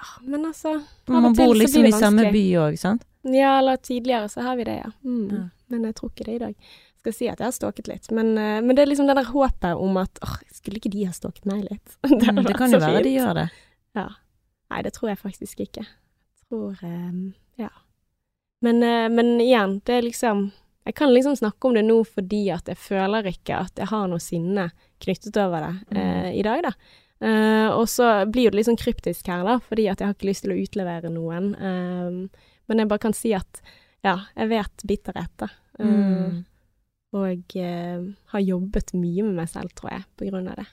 [0.00, 3.04] Ja, men altså Av Man bor liksom i samme by òg, sant?
[3.28, 4.94] Ja, eller tidligere så har vi det, ja.
[5.04, 5.28] Mm.
[5.28, 5.42] Ja.
[5.72, 6.72] Men jeg tror ikke det i dag.
[7.02, 9.30] Skal si at jeg har stalket litt, men, eh, men det er liksom det der
[9.32, 11.96] håpet om at åh, skulle ikke de ha stalket meg litt?
[12.12, 13.46] Mm, det kan jo være de gjør det.
[13.98, 14.04] Ja.
[14.70, 15.82] Nei, det tror jeg faktisk ikke.
[15.84, 17.68] Jeg tror um, Ja.
[18.62, 20.52] Men, eh, men igjen, det er liksom
[20.86, 24.06] Jeg kan liksom snakke om det nå fordi at jeg føler ikke at jeg har
[24.10, 24.68] noe sinne
[25.02, 26.72] knyttet over det eh, i dag, da.
[27.22, 30.26] Uh, og så blir det litt sånn kryptisk her, da, fordi at jeg har ikke
[30.26, 31.52] lyst til å utlevere noen.
[31.54, 33.60] Eh, men jeg bare kan si at
[34.02, 35.50] ja, jeg vet bitterhet, da.
[35.78, 36.40] Eh, Mm.
[37.12, 38.00] Og eh,
[38.32, 40.66] har jobbet mye med meg selv, tror jeg, på grunn av det.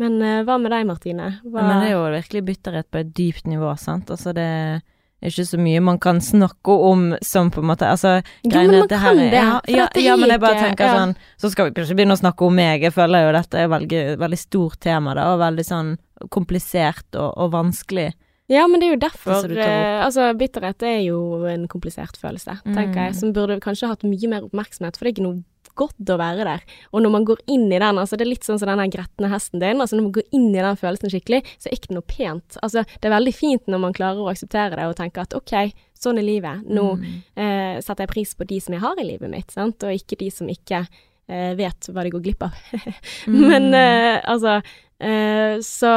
[0.00, 1.28] Men eh, hva med deg, Martine?
[1.44, 4.10] Hva, Ja, men det er jo virkelig bitterhet på et dypt nivå, sant.
[4.12, 8.22] Altså det er ikke så mye man kan snakke om som på en måte Altså,
[8.44, 9.32] greiene men at det her er- det.
[9.40, 10.94] Ja, ja, ja, men jeg bare tenker ja.
[10.96, 12.80] sånn Så skal vi kanskje begynne å snakke om meg.
[12.88, 15.92] Jeg føler jo dette er veldig, veldig stort tema, da, og veldig sånn
[16.32, 18.10] komplisert og, og vanskelig.
[18.50, 22.96] Ja, men det er jo derfor eh, Altså, bitterhet er jo en komplisert følelse, tenker
[22.96, 23.04] Mm.
[23.06, 25.44] jeg, som burde kanskje hatt mye mer oppmerksomhet, for det er ikke noe
[25.80, 26.64] godt å være der.
[26.92, 29.30] Og når man går inn i den, altså det er litt sånn som den gretne
[29.32, 31.98] hesten din, altså når man går inn i den følelsen skikkelig, så er ikke det
[31.98, 32.58] noe pent.
[32.64, 35.54] Altså, det er veldig fint når man klarer å akseptere det og tenke at ok,
[36.00, 36.62] sånn er livet.
[36.68, 37.06] Nå Mm.
[37.36, 40.18] eh, setter jeg pris på de som jeg har i livet mitt, sant, og ikke
[40.20, 40.84] de som ikke
[41.30, 42.52] eh, vet hva de går glipp av.
[43.30, 43.40] Mm.
[43.48, 44.60] Men eh, altså
[45.00, 45.90] eh, Så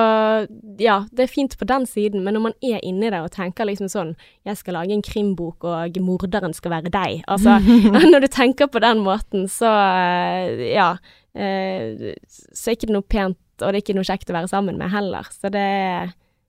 [0.79, 3.67] ja, det er fint på den siden, men når man er inni det og tenker
[3.69, 4.13] liksom sånn
[4.47, 7.23] Jeg skal lage en krimbok, og morderen skal være deg.
[7.27, 7.59] Altså,
[8.13, 10.93] når du tenker på den måten, så uh, ja.
[11.33, 14.51] Uh, så er ikke det noe pent, og det er ikke noe kjekt å være
[14.51, 15.29] sammen med heller.
[15.33, 15.67] Så det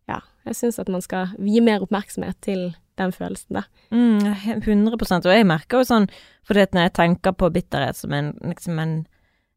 [0.05, 3.62] Ja, jeg syns at man skal gi mer oppmerksomhet til den følelsen, da.
[3.90, 6.07] Mm, 100% Og jeg merker jo sånn,
[6.47, 8.95] fordi at når jeg tenker på bitterhet som en, liksom en,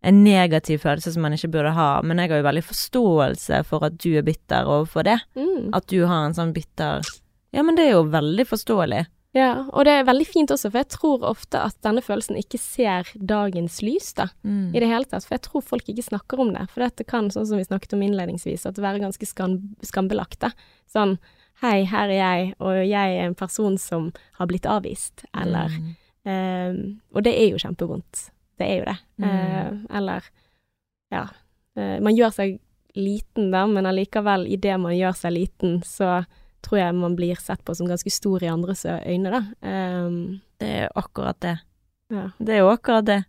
[0.04, 3.84] en negativ følelse som man ikke burde ha, men jeg har jo veldig forståelse for
[3.88, 5.20] at du er bitter overfor det.
[5.36, 5.70] Mm.
[5.74, 7.02] At du har en sånn bitter
[7.56, 9.06] Ja, men det er jo veldig forståelig.
[9.34, 12.58] Ja, og det er veldig fint også, for jeg tror ofte at denne følelsen ikke
[12.60, 14.74] ser dagens lys, da, Mm.
[14.76, 15.26] i det hele tatt.
[15.26, 16.70] For jeg tror folk ikke snakker om det.
[16.72, 20.40] For dette kan, sånn som vi snakket om innledningsvis, at det være ganske skam, skambelagt,
[20.40, 20.52] da.
[20.94, 21.18] Sånn,
[21.62, 25.96] hei, her er jeg, og jeg er en person som har blitt avvist, eller Mm.
[26.26, 28.30] eh, Og det er jo kjempevondt.
[28.58, 28.98] Det er jo det.
[29.22, 29.28] Mm.
[29.30, 30.24] Eh, eller,
[31.14, 31.28] ja.
[31.78, 32.58] Eh, man gjør seg
[32.98, 36.24] liten, da, men allikevel, idet man gjør seg liten, så
[36.66, 39.42] tror jeg man blir sett på som ganske stor i andres øyne, da.
[39.62, 41.60] Um, Det er akkurat det.
[42.10, 42.32] ja.
[42.40, 43.20] Det er jo akkurat det.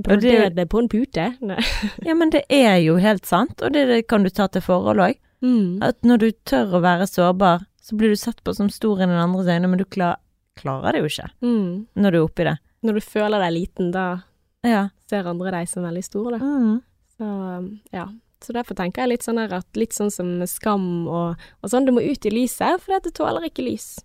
[0.00, 1.26] Brodere på en pute?
[2.08, 4.98] Ja, men det er jo helt sant, og det, det kan du ta til forhold
[5.04, 5.18] òg.
[5.44, 5.82] Mm.
[5.84, 9.04] At når du tør å være sårbar, så blir du sett på som stor i
[9.06, 10.16] den andres øyne, men du klar,
[10.56, 11.86] klarer det jo ikke Mm.
[11.96, 12.56] når du er oppi det.
[12.82, 14.22] Når du føler deg liten, da
[14.66, 14.88] Ja.
[15.08, 16.40] ser andre deg som veldig stor, da.
[16.42, 16.74] Mm.
[17.16, 18.08] Så um, ja.
[18.40, 21.84] Så derfor tenker jeg litt sånn her at litt sånn som skam og, og sånn,
[21.84, 23.98] du må ut i lyset, for det tåler ikke lys.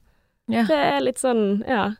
[0.51, 0.65] ja.
[0.67, 1.93] Det er litt sånn, ja.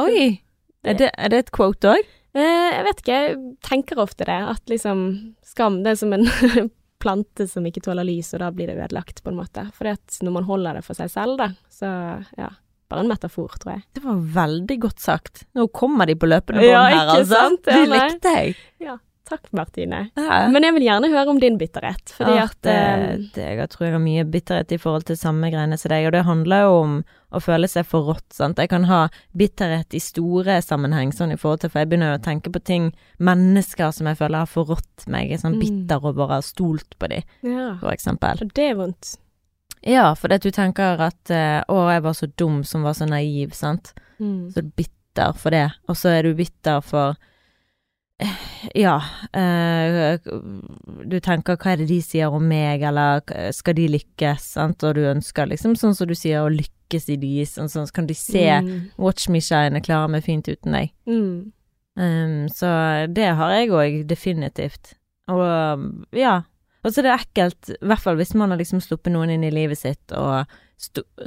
[0.00, 0.42] Oi!
[0.82, 2.12] Er det, er det et quote òg?
[2.34, 5.02] Eh, jeg vet ikke, jeg tenker ofte det, at liksom
[5.46, 6.26] skam, det er som en
[7.02, 9.66] plante som ikke tåler lys, og da blir det ødelagt, på en måte.
[9.76, 9.88] For
[10.24, 11.92] når man holder det for seg selv, da, så
[12.38, 12.50] ja.
[13.00, 13.82] En metafor, tror jeg.
[13.94, 15.44] Det var veldig godt sagt.
[15.54, 17.34] Nå kommer de på løpende bånd Ja, her, altså.
[17.34, 17.66] sant?
[17.66, 18.56] Ja, De likte jeg.
[19.32, 20.10] Takk, Martine.
[20.18, 20.48] Ja.
[20.50, 23.68] Men jeg vil gjerne høre om din bitterhet, fordi Ja, at det, eh, det, Jeg
[23.70, 26.62] tror jeg har mye bitterhet i forhold til samme greiene som deg, og det handler
[26.66, 28.58] jo om å føle seg forrådt, sant.
[28.58, 32.18] Jeg kan ha bitterhet i store sammenheng, sånn i forhold til, for jeg begynner jo
[32.18, 35.60] å tenke på ting, mennesker som jeg føler har forrådt meg, jeg er sånn Mm.
[35.88, 37.76] bitter over å ha stolt på de, Ja.
[37.78, 38.42] for eksempel.
[38.42, 39.16] Og det er vondt.
[39.82, 43.08] Ja, for at du tenker at eh, å, jeg var så dum som var så
[43.10, 43.92] naiv, sant.
[44.22, 44.50] Mm.
[44.54, 47.16] Så er bitter for det, og så er du bitter for
[48.22, 48.36] eh,
[48.78, 48.94] Ja,
[49.34, 54.86] eh, du tenker hva er det de sier om meg, eller skal de lykkes, sant,
[54.86, 57.98] og du ønsker liksom sånn som du sier, å lykkes i de, sånn, sånn så
[57.98, 58.86] kan de se Mm.
[59.02, 60.94] Watch me shine, jeg klarer meg fint uten deg.
[61.10, 61.50] Mm.
[61.98, 62.70] Um, så
[63.10, 64.94] det har jeg òg definitivt.
[65.32, 65.42] Og
[66.16, 66.42] ja.
[66.84, 69.44] Og så er det ekkelt, i hvert fall hvis man har liksom sluppet noen inn
[69.44, 70.46] i livet sitt og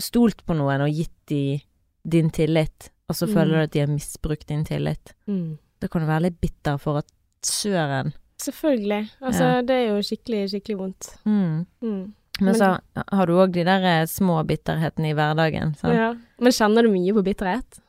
[0.03, 1.61] stolt på noen og gitt de
[2.05, 3.33] din tillit, og så Mm.
[3.33, 5.13] føler du at de har misbrukt din tillit.
[5.27, 5.57] Mm.
[5.79, 7.07] Da kan du være litt bitter for at
[7.41, 9.09] søren Selvfølgelig.
[9.21, 9.61] Altså, Ja.
[9.61, 11.17] det er jo skikkelig, skikkelig vondt.
[11.25, 11.65] mm.
[11.81, 12.13] Mm.
[12.41, 12.79] Men Men- så
[13.13, 15.73] har du òg de der eh, små bitterhetene i hverdagen.
[15.77, 15.93] Sant?
[15.95, 16.13] Ja.
[16.37, 17.79] Men kjenner du mye på bitterhet?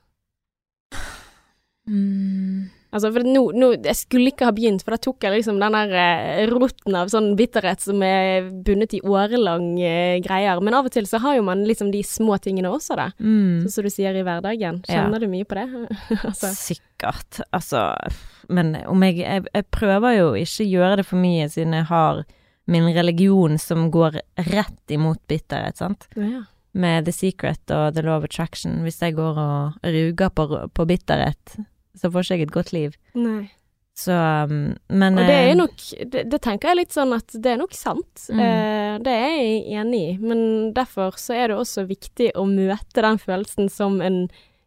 [1.88, 2.70] Mm.
[2.96, 5.76] Altså, for nå, nå, jeg skulle ikke ha begynt, for da tok jeg liksom den
[5.76, 10.62] der eh, roten av sånn bitterhet som er bundet i årelang eh, greier.
[10.64, 13.10] Men av og til så har jo man liksom de små tingene også, da.
[13.20, 13.66] Mm.
[13.66, 14.80] Sånn som du sier i hverdagen.
[14.86, 15.02] Ja.
[15.02, 15.66] Kjenner du mye på det?
[16.30, 16.54] altså.
[16.56, 17.42] Sikkert.
[17.52, 17.82] Altså
[18.48, 22.24] Men om jeg, jeg Jeg prøver jo ikke gjøre det for mye, siden jeg har
[22.66, 26.08] min religion som går rett imot bitterhet, sant.
[26.16, 26.46] Ja.
[26.76, 28.80] Med The Secret og The Law of Attraction.
[28.84, 31.60] Hvis jeg går og ruger på, på bitterhet,
[31.96, 32.96] så får jeg et godt liv.
[33.14, 33.46] Nei.
[33.96, 35.76] Så um, Men Og det er eh, nok
[36.12, 38.26] det, det tenker jeg litt sånn at det er nok sant.
[38.28, 38.42] Mm.
[38.44, 40.42] Eh, det er jeg enig i, men
[40.76, 44.26] derfor så er det også viktig å møte den følelsen som en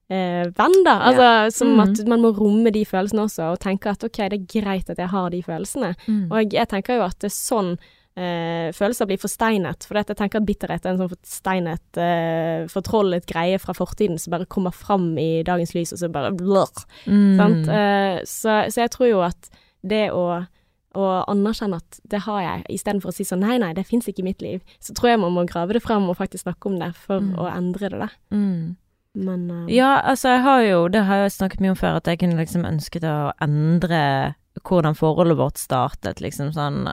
[0.09, 0.95] eh, venn, da.
[1.11, 1.83] Altså som Mm.
[1.85, 4.97] at man må romme de følelsene også, og tenke at ok, det er greit at
[4.97, 5.93] jeg har de følelsene.
[6.07, 6.31] mm.
[6.31, 7.75] Og jeg tenker jo at det er sånn
[8.19, 9.85] eh, følelser blir forsteinet.
[9.87, 14.35] For jeg tenker at bitterhet er en sånn forsteinet, eh, fortrollet greie fra fortiden som
[14.35, 16.83] bare kommer fram i dagens lys, og så bare blør.
[17.07, 17.39] mm.
[17.69, 19.49] Eh, så, så jeg tror jo at
[19.87, 20.25] det å,
[20.99, 24.23] å anerkjenne at det har jeg, istedenfor å si sånn nei, nei, det fins ikke
[24.25, 26.79] i mitt liv, så tror jeg man må grave det frem og faktisk snakke om
[26.81, 27.33] det for Mm.
[27.39, 28.09] å endre det, da.
[28.35, 28.75] Mm.
[29.19, 29.69] Men uh...
[29.71, 32.37] Ja, altså jeg har jo, det har jeg snakket mye om før, at jeg kunne
[32.37, 36.89] liksom ønsket å endre hvordan forholdet vårt startet, liksom sånn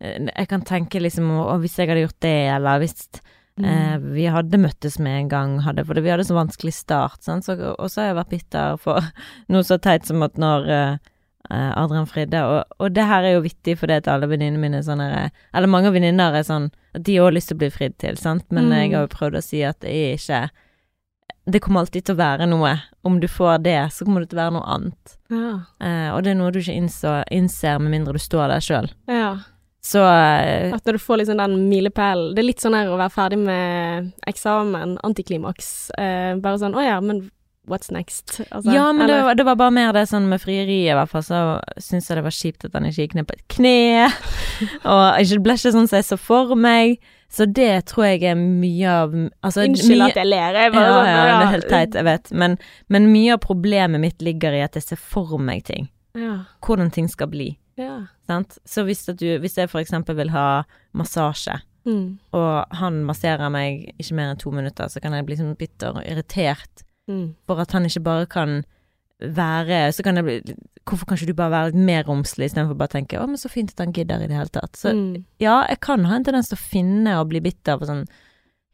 [0.00, 4.08] Jeg kan tenke liksom å, hvis jeg hadde gjort det, eller hvis eh, mm.
[4.12, 7.46] vi hadde møttes med en gang, hadde, for vi hadde så vanskelig start, sant?
[7.48, 9.00] Så, og så har jeg vært bitter for
[9.52, 10.98] noe så teit som at når eh,
[11.48, 14.82] eh, Adrian fridde, og, og det her er jo vittig fordi at alle venninnene mine
[14.82, 17.64] er sånn her, Eller mange venninner er sånn at de har også lyst til å
[17.64, 18.76] bli fridd til, sant, men Mm.
[18.82, 20.44] jeg har jo prøvd å si at det er ikke
[21.46, 22.72] det kommer alltid til å være noe.
[23.06, 25.12] Om du får det, så kommer det til å være noe annet.
[25.30, 25.52] ja.
[25.78, 28.88] Eh, og det er noe du ikke innså, innser med mindre du står der sjøl.
[29.06, 29.36] ja.
[29.84, 32.96] Så eh, At når du får liksom den milepælen Det er litt sånn her å
[32.98, 35.90] være ferdig med eksamen, antiklimaks.
[35.98, 37.28] Eh, bare sånn å ja, men
[37.70, 38.40] what's next?
[38.50, 41.10] Altså, Ja, men det, var- det var bare mer det sånn med frieriet, i hvert
[41.10, 41.22] fall.
[41.26, 41.42] Så
[41.82, 44.08] syns jeg det var kjipt at han ikke gikk ned på et kne.
[44.90, 46.98] og det ble ikke sånn som jeg så for meg.
[47.28, 50.54] Så det tror jeg er mye av altså, Unnskyld mye, at jeg ler.
[50.60, 51.08] Jeg ja, sånn.
[51.10, 52.30] Ja, ja, det er helt teit, jeg vet.
[52.30, 52.54] Men,
[52.88, 55.88] men mye av problemet mitt ligger i at jeg ser for meg ting.
[56.16, 56.36] Ja.
[56.64, 57.58] Hvordan ting skal bli.
[57.76, 58.06] ja.
[58.26, 58.58] Sant?
[58.66, 60.62] Så hvis, du, hvis jeg eksempel vil ha
[60.94, 62.18] massasje, Mm.
[62.34, 65.94] og han masserer meg ikke mer enn to minutter, så kan jeg bli sånn bitter
[65.94, 67.36] og irritert Mm.
[67.46, 68.64] for at han ikke bare kan
[69.22, 72.76] være Så kan jeg bli Hvorfor kan ikke du bare være litt mer romslig istedenfor
[72.76, 74.76] bare å tenke 'Å, men så fint at han gidder i det hele tatt'.
[74.76, 75.24] Så mm.
[75.40, 78.06] ja, jeg kan ha en tendens til å finne og bli bitter på sånn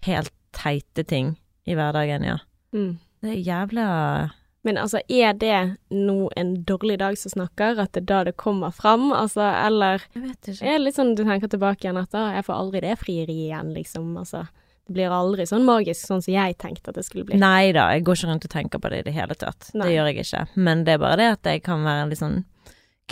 [0.05, 2.38] helt teite ting i hverdagen, ja.
[2.74, 2.98] Mm.
[3.22, 5.57] Det er jævla Men altså, er det
[5.90, 9.09] nå en dårlig dag som snakker, at det er da det kommer fram?
[9.12, 10.66] Altså, eller Jeg vet ikke.
[10.66, 13.48] er det litt sånn du tenker tilbake igjen at da, jeg får aldri det frieriet
[13.48, 14.12] igjen, liksom.
[14.20, 14.44] Altså,
[14.87, 17.40] det blir aldri sånn magisk sånn som jeg tenkte at det skulle bli.
[17.42, 19.70] Nei da, jeg går ikke rundt og tenker på det i det hele tatt.
[19.75, 19.88] Nei.
[19.88, 20.46] Det gjør jeg ikke.
[20.55, 22.40] Men det er bare det at jeg kan være litt sånn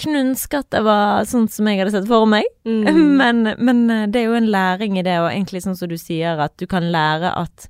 [0.01, 2.47] knunsk av det var sånn som jeg hadde sett for meg.
[2.65, 3.17] Mm.
[3.21, 5.99] Men, men eh, det er jo en læring i det, og egentlig sånn som du
[6.01, 7.67] sier, at du kan lære at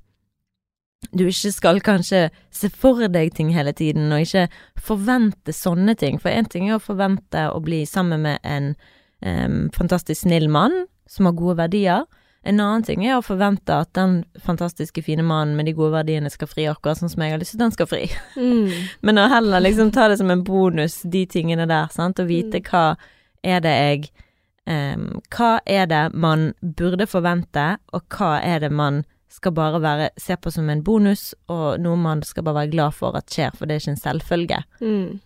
[1.09, 4.47] du ikke skal kanskje se for deg ting hele tiden, og ikke
[4.79, 6.19] forvente sånne ting.
[6.21, 8.73] For én ting er å forvente å bli sammen med en
[9.25, 12.05] um, fantastisk snill mann som har gode verdier.
[12.43, 16.29] En annen ting er å forvente at den fantastiske fine mannen med de gode verdiene
[16.33, 18.05] skal fri akkurat sånn som jeg har lyst til at den skal fri.
[18.37, 18.71] Mm.
[19.05, 22.61] Men å heller liksom ta det som en bonus, de tingene der, sant, og vite
[22.61, 22.69] Mm.
[22.71, 22.85] hva
[23.43, 24.11] er det jeg
[24.69, 30.11] um, Hva er det man burde forvente, og hva er det man skal bare være
[30.19, 33.55] se på som en bonus, og noe man skal bare være glad for at skjer,
[33.55, 34.63] for det er ikke en selvfølge.
[34.81, 35.19] Mm.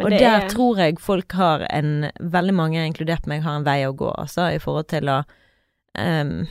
[0.00, 3.84] Og der er- tror jeg folk har en Veldig mange, inkludert meg, har en vei
[3.84, 5.24] å gå, altså, i forhold til å
[5.98, 6.46] um,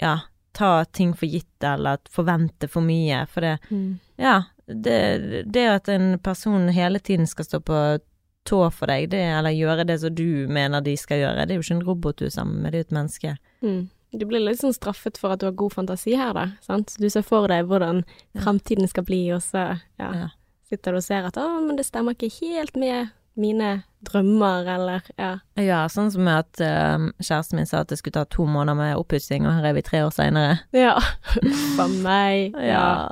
[0.00, 0.18] ja,
[0.52, 3.98] ta ting for gitt, eller forvente for mye, for det mm.
[4.18, 7.98] ja, det, det at en person hele tiden skal stå på
[8.44, 11.60] tå for deg, det, eller gjøre det som du mener de skal gjøre, det er
[11.60, 13.34] jo ikke en robot du er sammen med, det er jo et menneske.
[13.62, 13.82] Mm.
[14.12, 16.46] Du blir litt sånn straffet for at du har god fantasi her, da.
[16.60, 16.96] Sant?
[17.00, 18.02] Du ser for deg hvordan
[18.36, 20.28] framtiden skal bli, og så ja, Ja.
[20.68, 25.02] sitter du og ser at 'å, men det stemmer ikke helt med mine drømmer', eller
[25.18, 25.38] ja.
[25.56, 28.96] Ja, sånn som at uh, kjæresten min sa at det skulle ta to måneder med
[28.96, 30.60] oppussing, og her er vi tre år seinere.
[30.72, 30.98] Ja.
[31.76, 32.52] For meg.
[32.60, 33.08] Ja.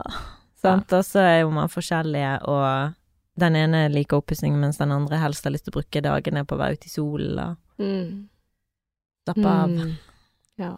[0.60, 2.92] Sant, og så er jo man forskjellige, og
[3.38, 6.54] den ene liker oppussing, mens den andre helst har lyst til å bruke dagene på
[6.54, 8.28] å være ute i solen og Mm.
[9.24, 9.68] slappe av.
[9.70, 9.96] Mm.
[10.58, 10.76] Ja.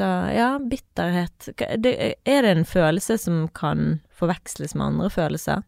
[0.00, 1.50] Så ja, bitterhet
[1.84, 1.90] det,
[2.24, 5.66] Er det en følelse som kan forveksles med andre følelser?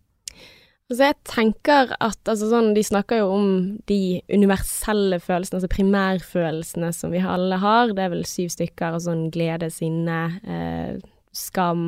[0.92, 3.47] Altså jeg tenker at altså sånn, De snakker jo om
[3.88, 7.92] de universelle følelsene, altså primærfølelsene som vi alle har.
[7.97, 8.90] Det er vel syv stykker.
[8.97, 10.97] Altså sånn glede, sinne, eh,
[11.33, 11.85] skam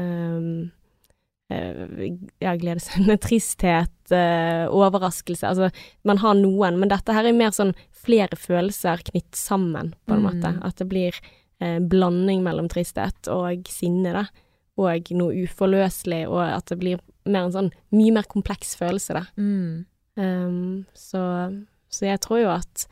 [0.00, 0.70] ehm,
[1.52, 1.82] eh,
[2.44, 5.44] Ja, glede, sinne, tristhet, eh, overraskelse.
[5.48, 5.68] Altså
[6.08, 10.22] man har noen, men dette her er mer sånn flere følelser knytt sammen, på en
[10.24, 10.28] Mm.
[10.30, 10.54] måte.
[10.64, 11.12] At det blir
[11.62, 14.26] eh, blanding mellom tristhet og sinne, da.
[14.78, 19.24] Og noe uforløselig, og at det blir mer en sånn mye mer kompleks følelse, da.
[19.36, 19.84] Mm.
[20.18, 21.22] Um, så,
[21.92, 22.86] så jeg tror jo at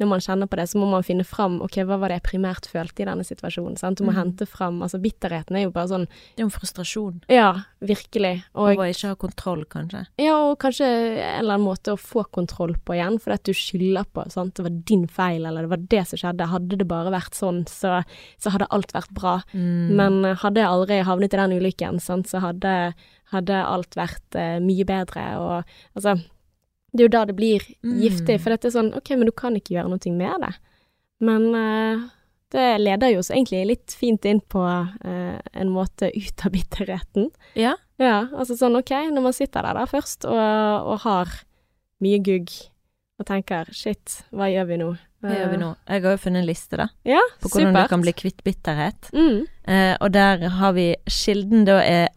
[0.00, 2.24] når man kjenner på det, så må man finne fram ok, hva var det jeg
[2.32, 3.76] primært følte i denne situasjonen.
[3.78, 3.98] Sant?
[3.98, 4.16] Du må Mm.
[4.18, 7.20] hente fram Altså, bitterheten er jo bare sånn Det er jo en frustrasjon.
[7.30, 8.42] Ja, virkelig.
[8.56, 10.06] Og, Og ikke ha kontroll, kanskje.
[10.18, 13.52] ja, og kanskje en eller annen måte å få kontroll på igjen, fordi at du
[13.52, 16.48] skylder på sant, det var din feil, eller det var det som skjedde.
[16.50, 18.02] Hadde det bare vært sånn, så,
[18.38, 19.42] så hadde alt vært bra.
[19.54, 19.94] Mm.
[19.94, 22.94] Men eh, hadde jeg aldri havnet i den ulykken, sant, så hadde,
[23.30, 25.38] hadde alt vært uh, mye bedre.
[25.38, 25.64] Og
[25.96, 26.18] altså
[26.94, 28.00] Det er jo da det blir Mm.
[28.00, 30.52] giftig, for dette er sånn OK, men du kan ikke gjøre noe med det.
[31.20, 32.04] Men uh,
[32.54, 37.30] det leder jo oss egentlig litt fint inn på uh, en måte ut av bitterheten.
[37.58, 37.74] Ja.
[37.98, 40.34] Ja, altså sånn OK, når man sitter der da først og,
[40.94, 41.28] og har
[42.02, 42.50] mye gugg
[43.18, 44.88] og tenker shit, hva gjør vi nå?
[45.24, 45.68] Hva gjør vi nå?
[45.88, 47.86] Jeg har jo funnet en liste, da, Ja, på hvordan supert.
[47.86, 49.10] du kan bli kvitt bitterhet.
[49.14, 49.46] Mm.
[49.70, 52.08] Eh, og der har vi Kilden da er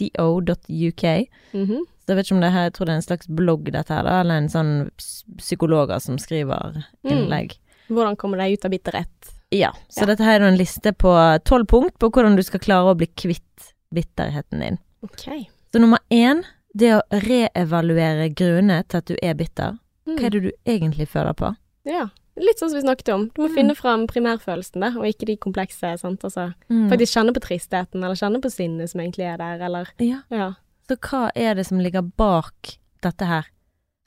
[0.00, 1.28] harleytherapy.co.uk.
[1.52, 1.84] mhm.
[1.84, 3.88] Så jeg vet ikke om det her, jeg tror det er en slags blogg dette
[3.94, 4.90] her, da, eller en sånn
[5.38, 7.10] psykologer som skriver Mm.
[7.12, 7.58] innlegg.
[7.88, 9.32] Hvordan kommer deg ut av bitterhet?
[9.52, 10.06] Ja, så Ja.
[10.06, 11.12] dette her er en liste på
[11.44, 14.78] tolv punkt på hvordan du skal klare å bli kvitt bitterheten din.
[15.02, 15.48] OK.
[15.72, 17.02] Så nummer én, det å
[17.54, 19.78] reevaluere grunnene til at du er bitter.
[20.06, 20.16] Mm.
[20.18, 21.56] Hva er det du egentlig føler på?
[21.84, 22.08] Ja.
[22.36, 23.30] Litt sånn som vi snakket om.
[23.34, 23.54] Du må Mm.
[23.54, 25.98] finne fram primærfølelsen, da, og ikke de komplekse.
[25.98, 26.20] sant?
[26.22, 30.20] Altså, Faktisk kjenne på tristheten, eller kjenne på sinnet som egentlig er der, eller Ja,
[30.30, 30.52] Ja.
[30.86, 33.46] Så hva er det som ligger bak dette her?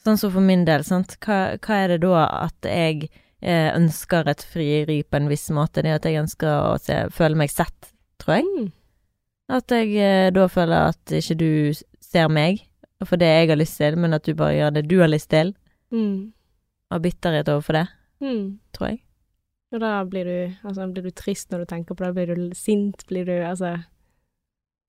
[0.03, 1.17] Sånn som for min del, sant.
[1.25, 3.09] Hva, hva er det da at jeg
[3.41, 5.83] eh, ønsker et frieri på en viss måte?
[5.83, 7.91] Det er at jeg ønsker å se, føle meg sett,
[8.23, 8.47] tror jeg.
[8.55, 8.71] Mm.
[9.59, 11.49] At jeg eh, da føler at ikke du
[11.99, 12.63] ser meg
[13.05, 15.29] for det jeg har lyst til, men at du bare gjør det du har lyst
[15.31, 15.53] til.
[15.91, 16.31] Mm.
[16.95, 17.87] Og bitterhet overfor det,
[18.19, 18.59] Mm.
[18.75, 18.97] tror jeg.
[19.71, 22.55] Og da blir du, altså, blir du trist når du tenker på det, blir du
[22.57, 23.75] sint, blir du altså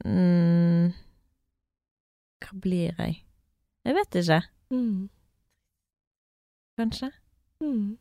[0.05, 0.93] Mm.
[2.41, 3.23] Hva blir jeg?
[3.85, 4.43] Jeg vet ikke.
[4.75, 5.09] mm.
[6.81, 7.11] Kanskje.
[7.61, 7.97] Mm.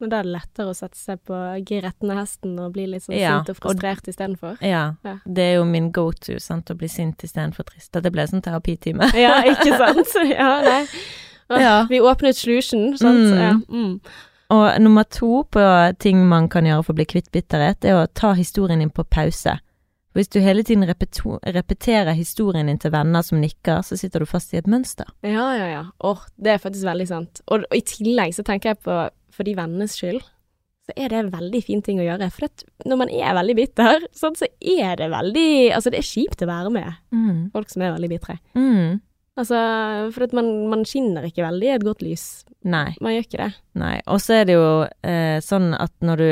[0.00, 1.36] Men da er det lettere å sette seg på
[1.68, 4.56] girettene hesten og bli litt sånn Ja, sint og frustrert istedenfor.
[4.64, 4.94] Ja.
[5.04, 5.18] Ja.
[5.28, 7.92] Det er jo min go to, sant, å bli sint istedenfor trist.
[7.92, 9.10] Dette ble sånn terapitime.
[9.26, 10.16] Ja, ikke sant?
[10.32, 10.80] Ja, nei.
[11.50, 11.76] Ja.
[11.90, 13.28] Vi åpnet slusjen, sant?
[13.28, 13.38] Mm.
[13.42, 13.52] Ja.
[13.68, 13.94] Mm.
[14.50, 15.62] Og nummer to på
[16.02, 19.04] ting man kan gjøre for å bli kvitt bitterhet, er å ta historien din på
[19.06, 19.58] pause.
[20.16, 24.52] Hvis du hele tiden repeterer historien din til venner som nikker, så sitter du fast
[24.54, 25.06] i et mønster.
[25.22, 25.82] Ja, ja, ja.
[26.02, 27.42] Åh, det er faktisk veldig sant.
[27.46, 28.96] Og, og i tillegg så tenker jeg på,
[29.30, 30.18] for de vennenes skyld,
[30.88, 32.26] så er det en veldig fin ting å gjøre.
[32.34, 35.46] For at når man er veldig bitter, sånn, så er det veldig
[35.76, 37.50] Altså, det er kjipt å være med Mm.
[37.54, 38.38] folk som er veldig bitre.
[38.58, 38.98] Mm.
[39.38, 39.58] Altså,
[40.12, 42.24] for man, man skinner ikke veldig i et godt lys.
[42.66, 42.96] Nei.
[43.00, 43.52] Man gjør ikke det.
[43.78, 43.94] Nei.
[44.10, 44.66] Og så er det jo
[45.06, 46.30] eh, sånn at når du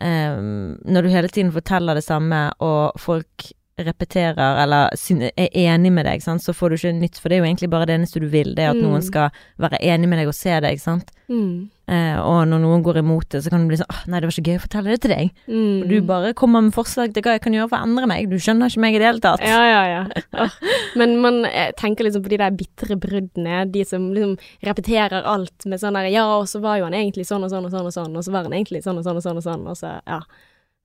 [0.00, 4.90] Når du hele tiden forteller det samme, og folk repeterer eller
[5.36, 7.70] er enig med deg, sant, så får du ikke nytt, for det er jo egentlig
[7.72, 8.82] bare det eneste du vil, det er at Mm.
[8.84, 11.08] noen skal være enig med deg og se deg, sant.
[11.32, 11.70] Mm.
[11.88, 14.28] Eh, og når noen går imot det, så kan du bli sånn åh, nei, det
[14.28, 15.30] var så gøy å fortelle det til deg.
[15.48, 15.82] Mm.
[15.82, 18.28] Og du bare kommer med forslag til hva jeg kan gjøre for å endre meg,
[18.30, 19.40] du skjønner ikke meg i det hele tatt.
[19.40, 20.48] Ja, ja, ja.
[20.96, 24.36] Men man eh, tenker liksom på de der bitre bruddene, de som liksom
[24.68, 27.64] repeterer alt med sånn der Ja, og så var jo han egentlig sånn og sånn
[27.64, 29.46] og sånn og sånn, og så var han egentlig sånn og sånn og sånn og
[29.48, 30.20] sånn, og så ja.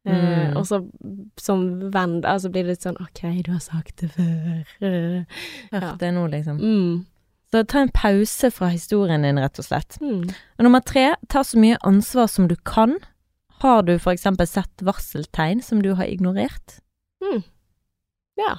[0.05, 0.13] Eh,
[0.47, 0.55] Mm.
[0.57, 0.77] og så
[1.41, 4.63] som venn, da, så blir det litt sånn OK, du har sagt det før.
[4.79, 5.23] Eh,
[5.73, 5.95] Hørt ja.
[5.99, 6.59] det nå, liksom.
[6.61, 7.05] Mm.
[7.51, 9.97] Så ta en pause fra historien din, rett og slett.
[10.03, 10.23] Mm.
[10.59, 12.97] Og nummer tre, ta så mye ansvar som du kan.
[13.63, 16.79] Har du for eksempel sett varseltegn som du har ignorert?
[17.23, 17.43] Mm.
[18.37, 18.57] Ja.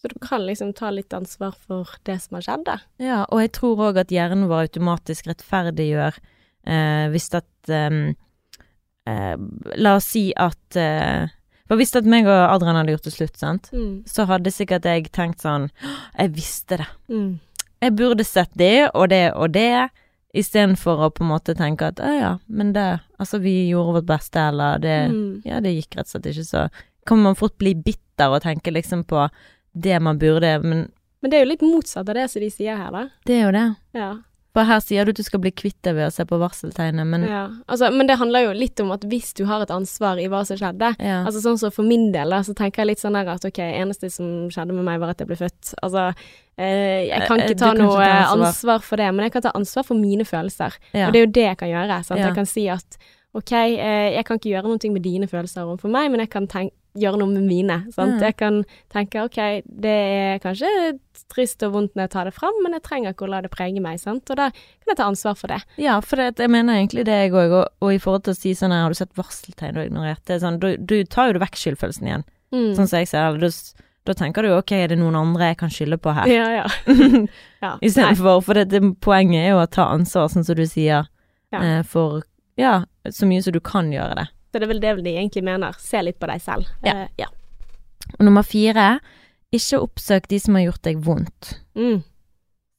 [0.00, 2.78] Så du kan liksom ta litt ansvar for det som har skjedd, da.
[3.00, 6.18] Ja, og jeg tror òg at hjernen vår automatisk rettferdiggjør
[6.66, 8.16] eh, hvis at ehm,
[9.06, 9.36] eh,
[9.76, 11.26] La oss si at eh,
[11.68, 14.02] For hvis at meg og Adrian hadde gjort det slutt, sant, Mm.
[14.06, 15.70] så hadde sikkert jeg tenkt sånn
[16.18, 16.86] Jeg visste det.
[17.08, 17.38] Mm.
[17.82, 19.90] Jeg burde sett det og det og det,
[20.34, 24.06] istedenfor å på en måte tenke at å ja, men det Altså, vi gjorde vårt
[24.06, 25.42] beste, eller det Mm.
[25.44, 26.68] Ja, det gikk rett og slett ikke så
[27.06, 29.28] Kan man fort bli bitter og tenke liksom på
[29.74, 30.88] det man burde, men
[31.22, 33.08] Men det er jo litt motsatt av det som de sier her, da.
[33.26, 33.76] Det er jo det.
[33.94, 34.10] Ja.
[34.54, 37.06] For her sier du at du skal bli kvitt det ved å se på varseltegnet,
[37.10, 37.40] men ja.
[37.66, 40.44] Altså, men det handler jo litt om at hvis du har et ansvar i hva
[40.46, 41.16] som skjedde ja.
[41.26, 43.58] Altså sånn som For min del, da, så tenker jeg litt sånn der at ok,
[43.58, 45.74] eneste som skjedde med meg, var at jeg ble født.
[45.82, 46.06] Altså,
[46.56, 48.46] eh, jeg kan Eh, ikke ta kan ikke noe ta ansvar.
[48.46, 50.78] ansvar for det, men jeg kan ta ansvar for mine følelser.
[50.94, 51.08] ja.
[51.08, 51.98] Og det er jo det jeg kan gjøre.
[52.04, 52.20] Sant?
[52.20, 52.98] Jeg kan si at
[53.34, 56.46] OK, eh, jeg kan ikke gjøre noe med dine følelser overfor meg, men jeg kan
[56.46, 57.76] tenk gjøre noe med mine.
[57.94, 58.16] Sant?
[58.18, 58.22] Mm.
[58.22, 58.58] Jeg kan
[58.94, 60.68] tenke OK, det er kanskje
[61.32, 63.50] trist og vondt når jeg tar det fram, men jeg trenger ikke å la det
[63.54, 63.98] prege meg.
[64.02, 64.30] Sant?
[64.30, 65.60] Og da kan jeg ta ansvar for det.
[65.82, 68.38] Ja, for det, jeg mener egentlig det jeg òg, og, og i forhold til å
[68.38, 71.38] si sånn her, har du sett varseltegn og ignorert det, sånn, du, du tar jo
[71.38, 72.68] det vekk skyldfølelsen igjen, Mm.
[72.76, 73.48] sånn som jeg ser det.
[73.50, 76.28] Da, da tenker du jo ok, er det noen andre jeg kan skylde på her?
[76.30, 76.66] Ja, ja.
[77.64, 77.72] ja.
[77.82, 81.08] Istedenfor, for det, det, poenget er jo å ta ansvar, sånn som du sier,
[81.50, 81.58] Ja.
[81.64, 82.22] eh, for
[82.60, 84.26] ja, så mye som du kan gjøre det.
[84.54, 85.74] Så det er vel det de egentlig mener.
[85.82, 86.68] Se litt på deg selv.
[86.86, 86.94] Ja.
[86.94, 87.26] Uh, ja.
[88.20, 89.00] Og nummer fire,
[89.50, 91.56] ikke oppsøk de som har gjort deg vondt.
[91.74, 92.04] Mm.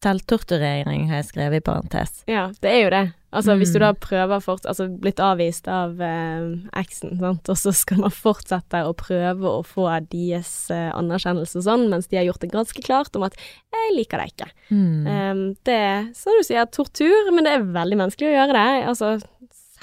[0.06, 2.24] Selvtorturering har jeg skrevet i parentes.
[2.30, 3.06] ja, det er jo det.
[3.36, 3.84] Altså, hvis du Mm.
[3.84, 8.80] da prøver fort Altså, blitt avvist av eh, eksen, sant, og så skal man fortsette
[8.86, 12.82] å prøve å få deres eh, anerkjennelse og sånn, mens de har gjort det ganske
[12.86, 14.52] klart om at 'jeg liker deg ikke'.
[14.72, 15.08] Mm.
[15.08, 18.88] Um, det er, som du sier, tortur, men det er veldig menneskelig å gjøre det.
[18.88, 19.22] Altså,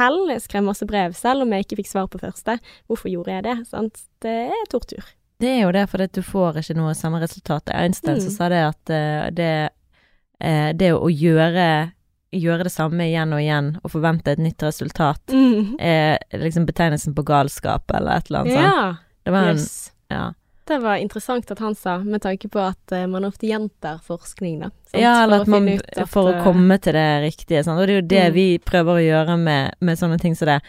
[0.03, 2.59] selv, skrev masse brev selv om jeg ikke fikk svar på første.
[2.91, 3.57] Hvorfor gjorde jeg det?
[3.71, 4.03] Sant?
[4.23, 5.05] Det er tortur.
[5.43, 7.71] Det er jo det, for at du får ikke noe samme resultat.
[7.75, 8.31] Einstein Mm.
[8.31, 9.71] sa det at eh, det,
[10.41, 11.93] eh, det å gjøre,
[12.33, 15.75] gjøre det samme igjen og igjen og forvente et nytt resultat, Mm.
[15.81, 18.71] er liksom betegnelsen på galskap eller et eller annet sånt.
[18.71, 18.95] Ja.
[19.25, 19.93] Det var en, Yes.
[20.11, 20.33] ja.
[20.64, 24.61] Det var interessant at han sa, med tanke på at eh, man ofte gjentar forskning,
[24.61, 24.68] da.
[24.87, 25.01] sant?
[25.03, 27.81] ja, eller For at man at, For å eh, komme til det riktige, sant.
[27.83, 28.35] Og det er jo det Mm.
[28.37, 30.61] vi prøver å gjøre med, med sånne ting som det.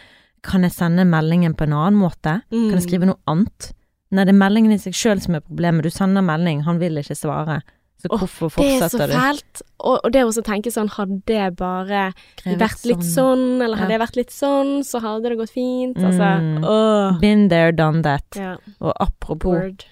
[0.42, 2.40] Kan jeg sende meldingen på en annen måte?
[2.50, 2.68] mm.
[2.68, 3.70] Kan jeg skrive noe annet?
[4.10, 5.82] Nei, det er meldingen i seg sjøl som er problemet.
[5.82, 7.62] Du sender melding, han vil ikke svare.
[8.04, 9.06] Så hvorfor fortsetter du?
[9.06, 9.62] Det er så fælt.
[9.80, 12.02] Og, og det å tenke sånn, hadde det bare
[12.40, 13.98] Krevet vært litt sånn, eller hadde Ja.
[13.98, 15.96] det vært litt sånn, så hadde det gått fint.
[15.96, 16.64] Altså, Mm.
[16.64, 17.18] oh.
[17.20, 18.24] Been there, done that.
[18.36, 19.84] Ja, Og apropos, word.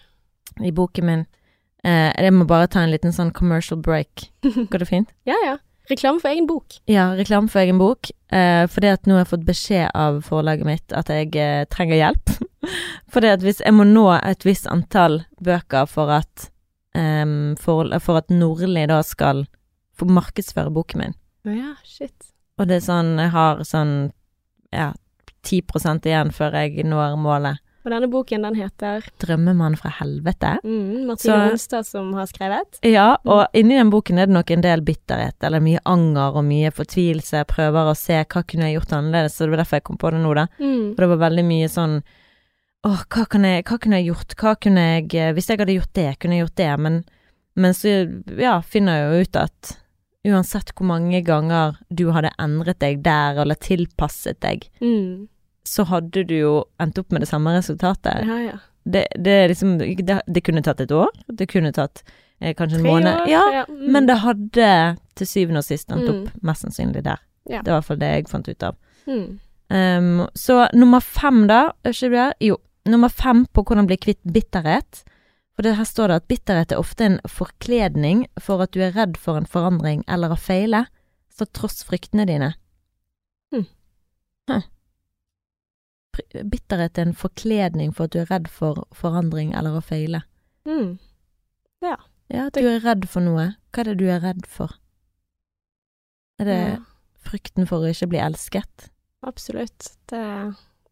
[0.61, 1.27] i boken min
[1.85, 4.29] eh, Jeg må bare ta en liten sånn commercial break.
[4.71, 5.09] Går det fint?
[5.27, 5.57] Ja, ja.
[5.91, 6.77] Reklame for egen bok.
[6.87, 8.07] Ja, reklame for egen bok.
[8.31, 11.99] Eh, fordi at nå har jeg fått beskjed av forlaget mitt at jeg eh, trenger
[11.99, 12.31] hjelp.
[13.13, 16.51] fordi at hvis jeg må nå et visst antall bøker for at
[16.99, 19.47] em, for, for at Nordli da skal
[19.99, 21.19] få markedsføre boken min.
[21.49, 22.33] Ja, shit.
[22.61, 24.13] Og det er sånn Jeg har sånn
[24.73, 24.93] ja,
[25.43, 27.63] 10 igjen før jeg når målet.
[27.83, 30.61] Og denne boken, den heter 'Drømmemann fra helvete'.
[30.63, 32.79] mm, Martine Holstad som har skrevet.
[32.87, 36.45] Ja, og inni den boken er det nok en del bitterhet, eller mye anger og
[36.45, 37.43] mye fortvilelse.
[37.43, 39.99] Jeg prøver å se hva kunne jeg gjort annerledes, så det var derfor jeg kom
[39.99, 40.47] på det nå, da.
[40.61, 40.95] Mm.
[40.95, 42.03] For det var veldig mye sånn
[42.85, 44.35] Åh, hva, jeg, hva kunne jeg gjort?
[44.41, 46.97] Hva kunne jeg eh, Hvis jeg hadde gjort det, kunne jeg gjort det, men,
[47.55, 47.93] men så,
[48.41, 49.77] ja, finner jeg jo ut at
[50.27, 55.29] uansett hvor mange ganger du hadde endret deg der, eller tilpasset deg, Mm.
[55.67, 58.23] så hadde du jo endt opp med det samme resultatet.
[58.27, 58.59] Ja, ja.
[58.85, 62.03] Det, det liksom det, det kunne tatt et år, det kunne tatt
[62.41, 63.21] eh, kanskje en Tre måned.
[63.21, 63.29] år.
[63.31, 63.85] Ja, mm.
[63.95, 64.71] men det hadde
[65.19, 66.11] til syvende og sist endt Mm.
[66.27, 67.23] opp mest sannsynlig der.
[67.51, 67.63] Ja.
[67.63, 68.77] Det var i hvert fall det jeg fant ut av.
[69.07, 69.39] mm.
[69.73, 72.25] Um, så nummer fem, da, er ikke det?
[72.45, 75.03] Jo, nummer fem på hvordan bli kvitt bitterhet.
[75.55, 78.95] For det her står det at bitterhet er ofte en forkledning for at du er
[78.97, 80.87] redd for en forandring eller å feile,
[81.33, 82.55] så tross fryktene dine.
[83.53, 83.67] Hm.
[84.51, 84.63] Huh.
[86.45, 90.25] Bitterhet er en forkledning for at du er redd for forandring eller å feile.
[90.69, 90.99] Mm.
[91.83, 91.97] Ja,
[92.47, 93.51] at du er redd for noe.
[93.73, 94.73] Hva er det du er redd for?
[96.41, 96.77] Er det Ja,
[97.29, 98.89] frykten for å ikke bli elsket?
[99.23, 99.93] absolutt.
[100.11, 100.21] Det,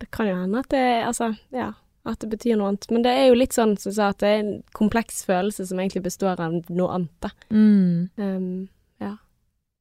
[0.01, 1.73] det kan jo hende at det Altså, ja.
[2.09, 2.87] At det betyr noe annet.
[2.91, 5.67] Men det er jo litt sånn som du sa, at det er en kompleks følelse
[5.69, 7.29] som egentlig består av noe annet, da.
[7.53, 8.09] Mm.
[8.17, 8.69] Um,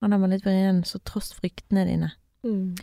[0.02, 2.14] Han er litt vrien, så tross fryktene dine.
[2.48, 2.76] mm.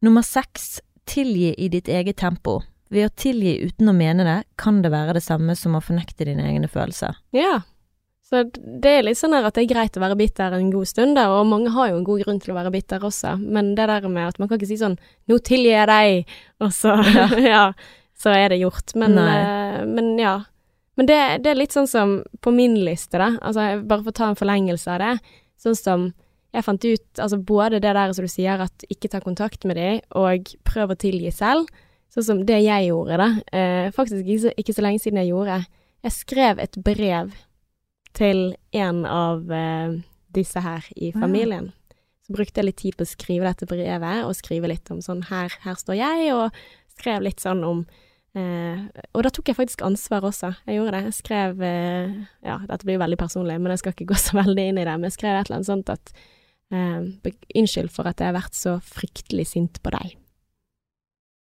[0.00, 2.62] Nummer seks, tilgi i ditt eget tempo.
[2.88, 6.24] Ved å tilgi uten å mene det, kan det være det samme som å fornekte
[6.24, 7.18] dine egne følelser.
[7.36, 7.60] Ja.
[8.30, 11.18] Så det er litt sånn at det er greit å være bitter en god stund
[11.18, 13.88] da, og mange har jo en god grunn til å være bitter også, men det
[13.90, 14.94] der med at man kan ikke si sånn
[15.26, 17.26] 'nå tilgir jeg deg', og så Ja.
[17.54, 17.64] ja,
[18.14, 18.94] så er det gjort.
[18.94, 20.44] Men, eh, men ja.
[20.94, 24.18] Men det, det er litt sånn som på min liste, da, altså bare for å
[24.18, 26.12] ta en forlengelse av det, sånn som
[26.52, 29.78] jeg fant ut, altså både det der som du sier, at ikke ta kontakt med
[29.78, 31.70] dem, og prøv å tilgi selv,
[32.10, 35.30] sånn som det jeg gjorde, da, eh, faktisk ikke så, ikke så lenge siden jeg
[35.30, 35.62] gjorde.
[36.04, 37.32] Jeg skrev et brev
[38.16, 40.00] til en av eh,
[40.34, 41.18] disse her i ja.
[41.20, 41.70] familien.
[42.26, 45.24] Så brukte jeg litt tid på å skrive dette brevet, og skrive litt om sånn
[45.30, 47.84] her, her står jeg, og skrev litt sånn om
[48.30, 50.52] Eh, og da tok jeg faktisk ansvar også.
[50.68, 51.08] Jeg gjorde det.
[51.08, 52.12] Jeg skrev eh,
[52.46, 54.86] Ja, dette blir jo veldig personlig, men jeg skal ikke gå så veldig inn i
[54.86, 54.94] det.
[54.94, 56.14] Men jeg skrev et eller annet sånt at
[56.70, 60.14] eh, Unnskyld for at jeg har vært så fryktelig sint på deg.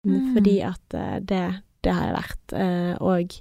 [0.09, 0.33] Mm.
[0.37, 1.45] Fordi at eh, det,
[1.85, 2.57] det har jeg vært.
[2.57, 3.41] Eh, og,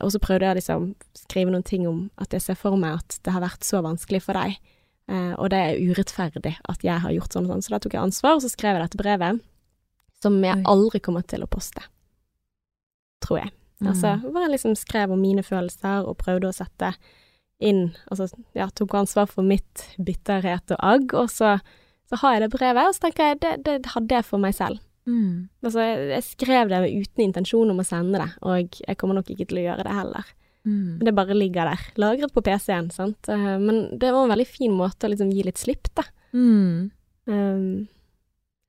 [0.00, 3.18] og så prøvde jeg liksom skrive noen ting om at jeg ser for meg at
[3.26, 4.58] det har vært så vanskelig for deg.
[5.10, 7.64] Eh, og det er urettferdig at jeg har gjort sånn og sånn.
[7.66, 9.40] Så da tok jeg ansvar, og så skrev jeg dette brevet,
[10.22, 11.82] som jeg aldri kommer til å poste.
[13.24, 13.54] Tror jeg.
[13.80, 16.92] Altså, hvor bare liksom skrev om mine følelser og prøvde å sette
[17.64, 18.26] inn Altså,
[18.56, 21.58] ja, tok ansvar for mitt bitterhet og agg, og så,
[22.08, 24.56] så har jeg det brevet, og så tenker jeg det, det hadde jeg for meg
[24.56, 24.80] selv.
[25.08, 25.48] Mm.
[25.64, 29.32] Altså, jeg, jeg skrev det uten intensjon om å sende det, og jeg kommer nok
[29.32, 30.34] ikke til å gjøre det heller.
[30.68, 30.98] Mm.
[31.00, 33.30] Det bare ligger der, lagret på PC-en, sant.
[33.32, 36.04] Eh, Men det var en veldig fin måte å liksom gi litt slipp, da.
[36.36, 36.90] Mm.
[37.30, 37.88] Um,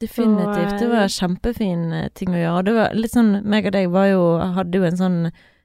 [0.02, 0.80] Definitivt.
[0.80, 2.64] Det var kjempefin eh, ting å gjøre.
[2.66, 4.24] Det var litt sånn meg og deg var jo,
[4.56, 5.20] hadde jo en sånn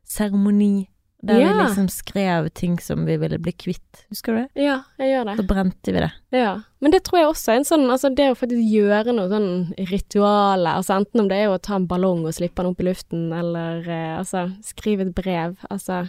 [0.06, 0.88] seremoni
[1.26, 1.52] der Ja.
[1.52, 4.04] vi liksom skrev ting som vi ville bli kvitt.
[4.10, 4.62] Husker du det?
[4.64, 5.36] ja, jeg gjør det.
[5.40, 6.10] Så brente vi det.
[6.32, 9.28] Ja, men det tror jeg også er en sånn, altså det å faktisk gjøre noe
[9.28, 9.50] sånn
[9.90, 12.88] rituale, altså enten om det er å ta en ballong og slippe den opp i
[12.88, 16.04] luften, eller eh, altså skrive et brev, altså,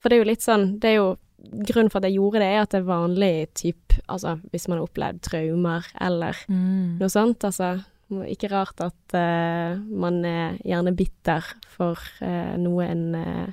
[0.00, 1.08] for det er jo litt sånn, det er jo,
[1.46, 4.78] grunnen for at jeg gjorde det er at det er vanlig typ, altså hvis man
[4.80, 6.96] har opplevd traumer, eller Mm.
[6.98, 11.42] noe sånt, altså, ikke rart at uh, man er gjerne bitter
[11.76, 13.48] for uh, noe en eh,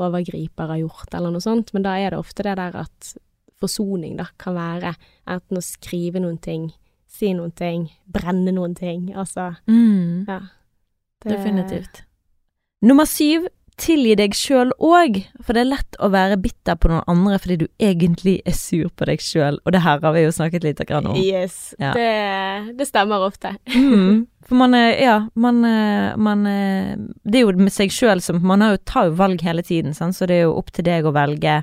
[0.00, 3.14] overgriper har gjort, eller noe sånt, men da er det ofte det der at
[3.60, 4.94] forsoning da kan være
[5.28, 6.70] enten å skrive noen ting,
[7.10, 10.26] si noen ting, brenne noen ting, altså, Mm.
[10.28, 10.40] ja.
[11.20, 12.02] Det- Definitivt.
[12.82, 13.46] Nummer syv,
[13.80, 17.56] tilgi deg sjøl òg, for det er lett å være bitter på noen andre fordi
[17.62, 20.82] du egentlig er sur på deg sjøl, og det her har vi jo snakket litt
[20.88, 21.16] grann om.
[21.16, 21.92] Yes, Ja.
[21.96, 23.54] det, det stemmer ofte.
[23.72, 24.26] Mm.
[24.50, 28.40] For man er, ja, man, er- man er- Det er jo med seg sjøl som
[28.42, 30.16] Man har jo, tar jo valg hele tiden, sant?
[30.16, 31.62] så det er jo opp til deg å velge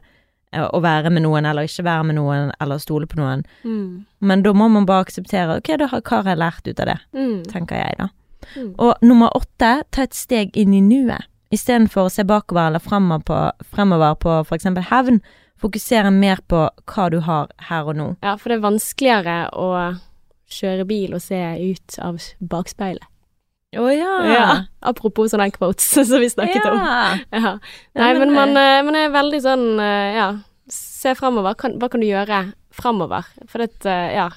[0.54, 3.44] eh, å være med noen eller ikke være med noen, eller stole på noen.
[3.66, 4.06] Mm.
[4.22, 6.86] Men da må man bare akseptere Ok, da har hva har jeg lært ut av
[6.94, 7.44] det, Mm.
[7.52, 8.08] tenker jeg, da.
[8.56, 8.76] Mm.
[8.80, 11.26] Og nummer åtte, ta et steg inn i nuet.
[11.54, 15.22] Istedenfor å se bakover eller fremover på, fremover på eksempel hevn,
[15.62, 18.08] fokusere mer på hva du har her og nå.
[18.26, 19.70] Ja, for det er vanskeligere å
[20.52, 23.08] kjøre bil og se ut av bakspeilet.
[23.78, 24.14] Å ja.
[24.32, 24.50] Ja.
[24.80, 26.64] Apropos sånne quotes som vi snakket.
[26.64, 26.72] Ja.
[26.72, 27.18] om.
[27.36, 27.54] Ja,
[28.00, 30.28] Nei, men, man, eh, man er veldig sånn, eh, ja,
[30.72, 31.58] se fremover.
[31.58, 32.46] Hva kan du gjøre
[32.76, 33.28] fremover?
[33.52, 34.30] For det, eh, ja,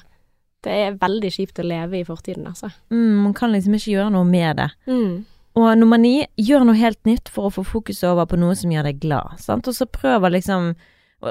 [0.65, 2.69] det er veldig kjipt å leve i fortiden, altså.
[2.93, 4.69] Mm, man kan liksom ikke gjøre noe med det.
[4.91, 5.23] Mm.
[5.55, 8.71] Og nummer ni, gjør noe helt nytt for å få fokus over på noe som
[8.71, 9.39] gjør deg glad.
[9.43, 9.67] Sant?
[9.67, 10.73] Og så prøver liksom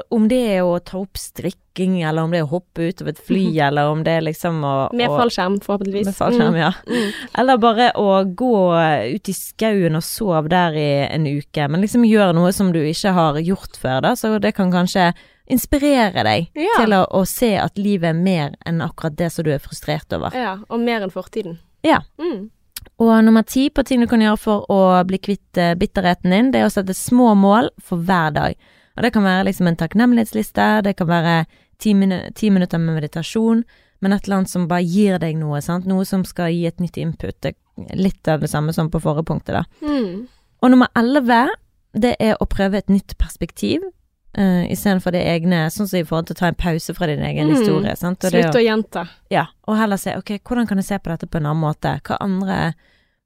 [0.09, 3.09] Om det er å ta opp strikking, eller om det er å hoppe ut av
[3.11, 6.05] et fly, eller om det er liksom å Med fallskjerm, forhåpentligvis.
[6.07, 6.69] Med fallskjerm, ja.
[6.87, 7.09] Mm.
[7.41, 8.53] Eller bare å gå
[9.17, 12.79] ut i skauen og sove der i en uke, men liksom gjør noe som du
[12.79, 15.09] ikke har gjort før, da, så det kan kanskje
[15.51, 16.77] inspirere deg Ja.
[16.79, 20.13] til å, å se at livet er mer enn akkurat det som du er frustrert
[20.15, 20.31] over.
[20.31, 21.59] ja, og mer enn fortiden.
[21.83, 21.99] Ja.
[22.21, 22.47] Mm.
[23.01, 26.51] Og nummer ti på ting du kan gjøre for å bli kvitt eh, bitterheten din,
[26.53, 28.57] det er å sette små mål for hver dag.
[28.97, 31.37] Og det kan være liksom en takknemlighetsliste, det kan være
[31.81, 33.63] ti, minu ti minutter med meditasjon,
[34.01, 35.87] men et eller annet som bare gir deg noe, sant.
[35.89, 37.49] Noe som skal gi et nytt input.
[37.97, 39.63] Litt av det samme som på forrige punktet, da.
[39.85, 40.27] Mm.
[40.61, 41.47] Og nummer elleve,
[41.97, 43.85] det er å prøve et nytt perspektiv.
[44.37, 47.19] Uh, Istedenfor det egne, sånn som i forhold til å ta en pause fra din
[47.19, 47.55] egen Mm.
[47.57, 47.95] historie.
[47.97, 48.23] Sant?
[48.23, 49.09] Og Slutt å- gjenta.
[49.29, 51.99] ja, og heller se ok, hvordan kan jeg se på dette på en annen måte?
[52.01, 52.73] Hva andre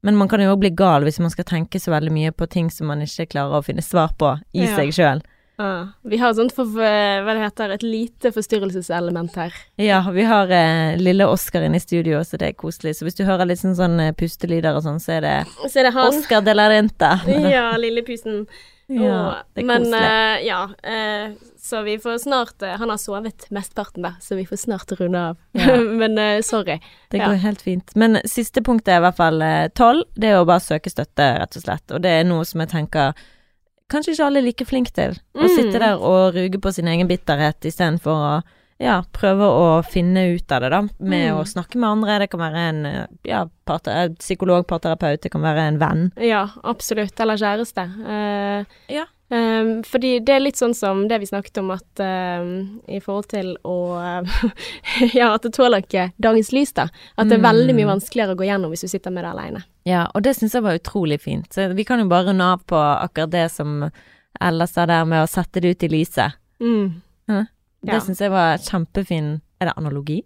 [0.02, 2.48] Men man kan jo også bli gal hvis man skal tenke så veldig mye på
[2.48, 4.76] ting som man ikke klarer å finne svar på i Ja.
[4.76, 5.22] seg sjøl.
[5.58, 9.52] Ah, Vi har sånt, for, hva det heter, et lite forstyrrelseselement her.
[9.78, 12.94] Ja, vi har eh, lille Oskar inne i studio, så det er koselig.
[12.94, 15.80] Så hvis du hører litt sånn, sånn eh, pustelyder og sånn, så er det Så
[15.80, 15.94] er det.
[15.96, 17.20] Oskar de la Renta.
[17.50, 18.46] Ja, lille pusen.
[18.86, 23.48] Ja, det er Men eh, ja, uh, så vi får snart uh, Han har sovet
[23.50, 25.40] mesteparten, da, så vi får snart runde av.
[25.58, 25.76] Ja.
[26.02, 26.78] men sorry.
[27.10, 27.30] Det ja.
[27.30, 27.90] går helt fint.
[27.98, 29.42] Men siste punktet er i hvert fall
[29.74, 30.06] tolv.
[30.14, 31.90] Det er å bare søke støtte, rett og slett.
[31.90, 33.16] Og det er noe som jeg tenker
[33.92, 35.18] kanskje ikke alle er like flinke til.
[35.34, 35.56] Å Mm.
[35.56, 38.42] sitte der og ruge på sin egen bitterhet istedenfor å
[38.78, 40.80] ja, prøve å finne ut av det, da.
[40.98, 41.38] Med Mm.
[41.40, 42.18] å snakke med andre.
[42.18, 46.12] Det kan være en ja, parter, eh, psykolog, parterapeut, det kan være en venn.
[46.20, 47.18] Ja, absolutt.
[47.20, 47.86] Eller kjæreste.
[48.06, 49.04] Uh, Ja.
[49.28, 53.26] Um, fordi det er litt sånn som det vi snakket om, at um, i forhold
[53.26, 54.22] til å
[55.18, 56.84] Ja, at det tåler ikke dagens lys, da.
[57.18, 57.94] At det er veldig mye Mm.
[57.98, 59.64] vanskeligere å gå gjennom hvis du sitter med det aleine.
[59.84, 61.48] Ja, og det syns jeg var utrolig fint.
[61.52, 63.90] Så vi kan jo bare runde av på akkurat det som
[64.40, 66.32] Ella sa der med å sette det ut i lyset.
[66.60, 67.02] Mm.
[67.86, 68.00] Det Ja.
[68.00, 70.22] syns jeg var kjempefin Er det analogi?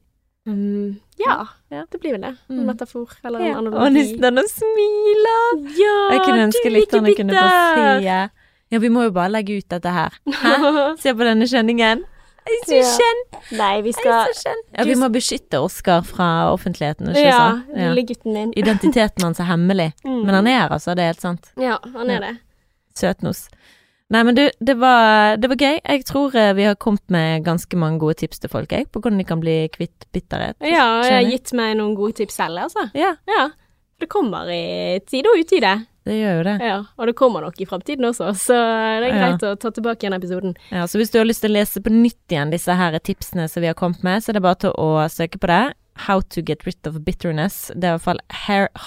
[0.48, 1.84] Mm, ja, Ja.
[1.92, 2.36] det blir vel det.
[2.50, 2.66] En Mm.
[2.66, 3.76] metafor eller en analogi.
[3.76, 4.20] Og analogi.
[4.20, 5.74] den smiler!
[5.78, 7.48] Ja, Jeg kunne ønske litt han kunne få
[8.04, 8.04] se
[8.72, 10.10] Ja, vi må jo bare legge ut dette her.
[10.26, 10.96] Hæ?
[11.02, 12.04] Se på denne kjenningen.
[12.46, 12.98] Jeg er så Ja.
[12.98, 13.58] kjent!
[13.58, 14.26] Nei, vi skal.
[14.78, 17.66] Ja, vi må beskytte Oskar fra offentligheten, ikke Ja, sant?
[17.76, 18.52] lille gutten min.
[18.56, 19.92] Identiteten hans er hemmelig.
[20.04, 20.24] Mm.
[20.24, 20.94] Men han er altså.
[20.94, 21.50] Det er helt sant.
[21.58, 22.38] Ja, han er det.
[22.94, 23.48] Søtnos.
[24.10, 25.76] Nei, men du, det var, det var gøy.
[25.86, 28.98] Jeg tror eh, vi har kommet med ganske mange gode tips til folk, jeg, på
[29.00, 30.56] hvordan de kan bli kvitt bitterhet.
[30.66, 32.88] Ja, og jeg har gitt meg noen gode tips selv, altså.
[32.98, 33.50] Ja, Ja.
[34.00, 35.74] Det kommer i tide og utide.
[36.08, 36.54] det gjør jo det.
[36.64, 39.18] Ja, og det kommer nok i fremtiden også, så det er Ja.
[39.36, 40.54] greit å ta tilbake igjen episoden.
[40.72, 43.44] Ja, så hvis du har lyst til å lese på nytt igjen disse her tipsene
[43.46, 45.74] som vi har kommet med, så er det bare til å søke på det.
[46.08, 47.70] How to get rid of bitterness.
[47.76, 48.20] Det er i hvert fall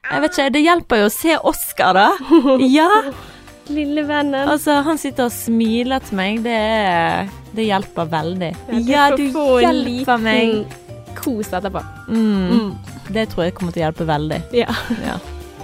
[0.10, 2.08] Jeg vet ikke, det hjelper jo å se Oskar, da.
[2.80, 2.88] Ja!
[3.72, 4.49] Lille vennen.
[4.49, 6.39] Altså, han sitter og smiler til meg.
[6.43, 6.56] Det,
[7.56, 8.49] det hjelper veldig.
[8.89, 9.22] Ja, du
[9.62, 10.74] hjelper meg.
[11.16, 11.84] Kos etterpå.
[12.10, 12.49] Mm.
[12.49, 12.72] Mm.
[13.14, 14.41] Det tror jeg kommer til å hjelpe veldig.
[14.58, 14.74] Ja,
[15.06, 15.20] Ja.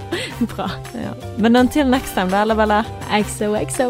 [0.53, 0.69] bra.
[0.95, 1.11] ja.
[1.41, 2.83] Men until next time, da, eller Bella?
[3.11, 3.89] XOXO.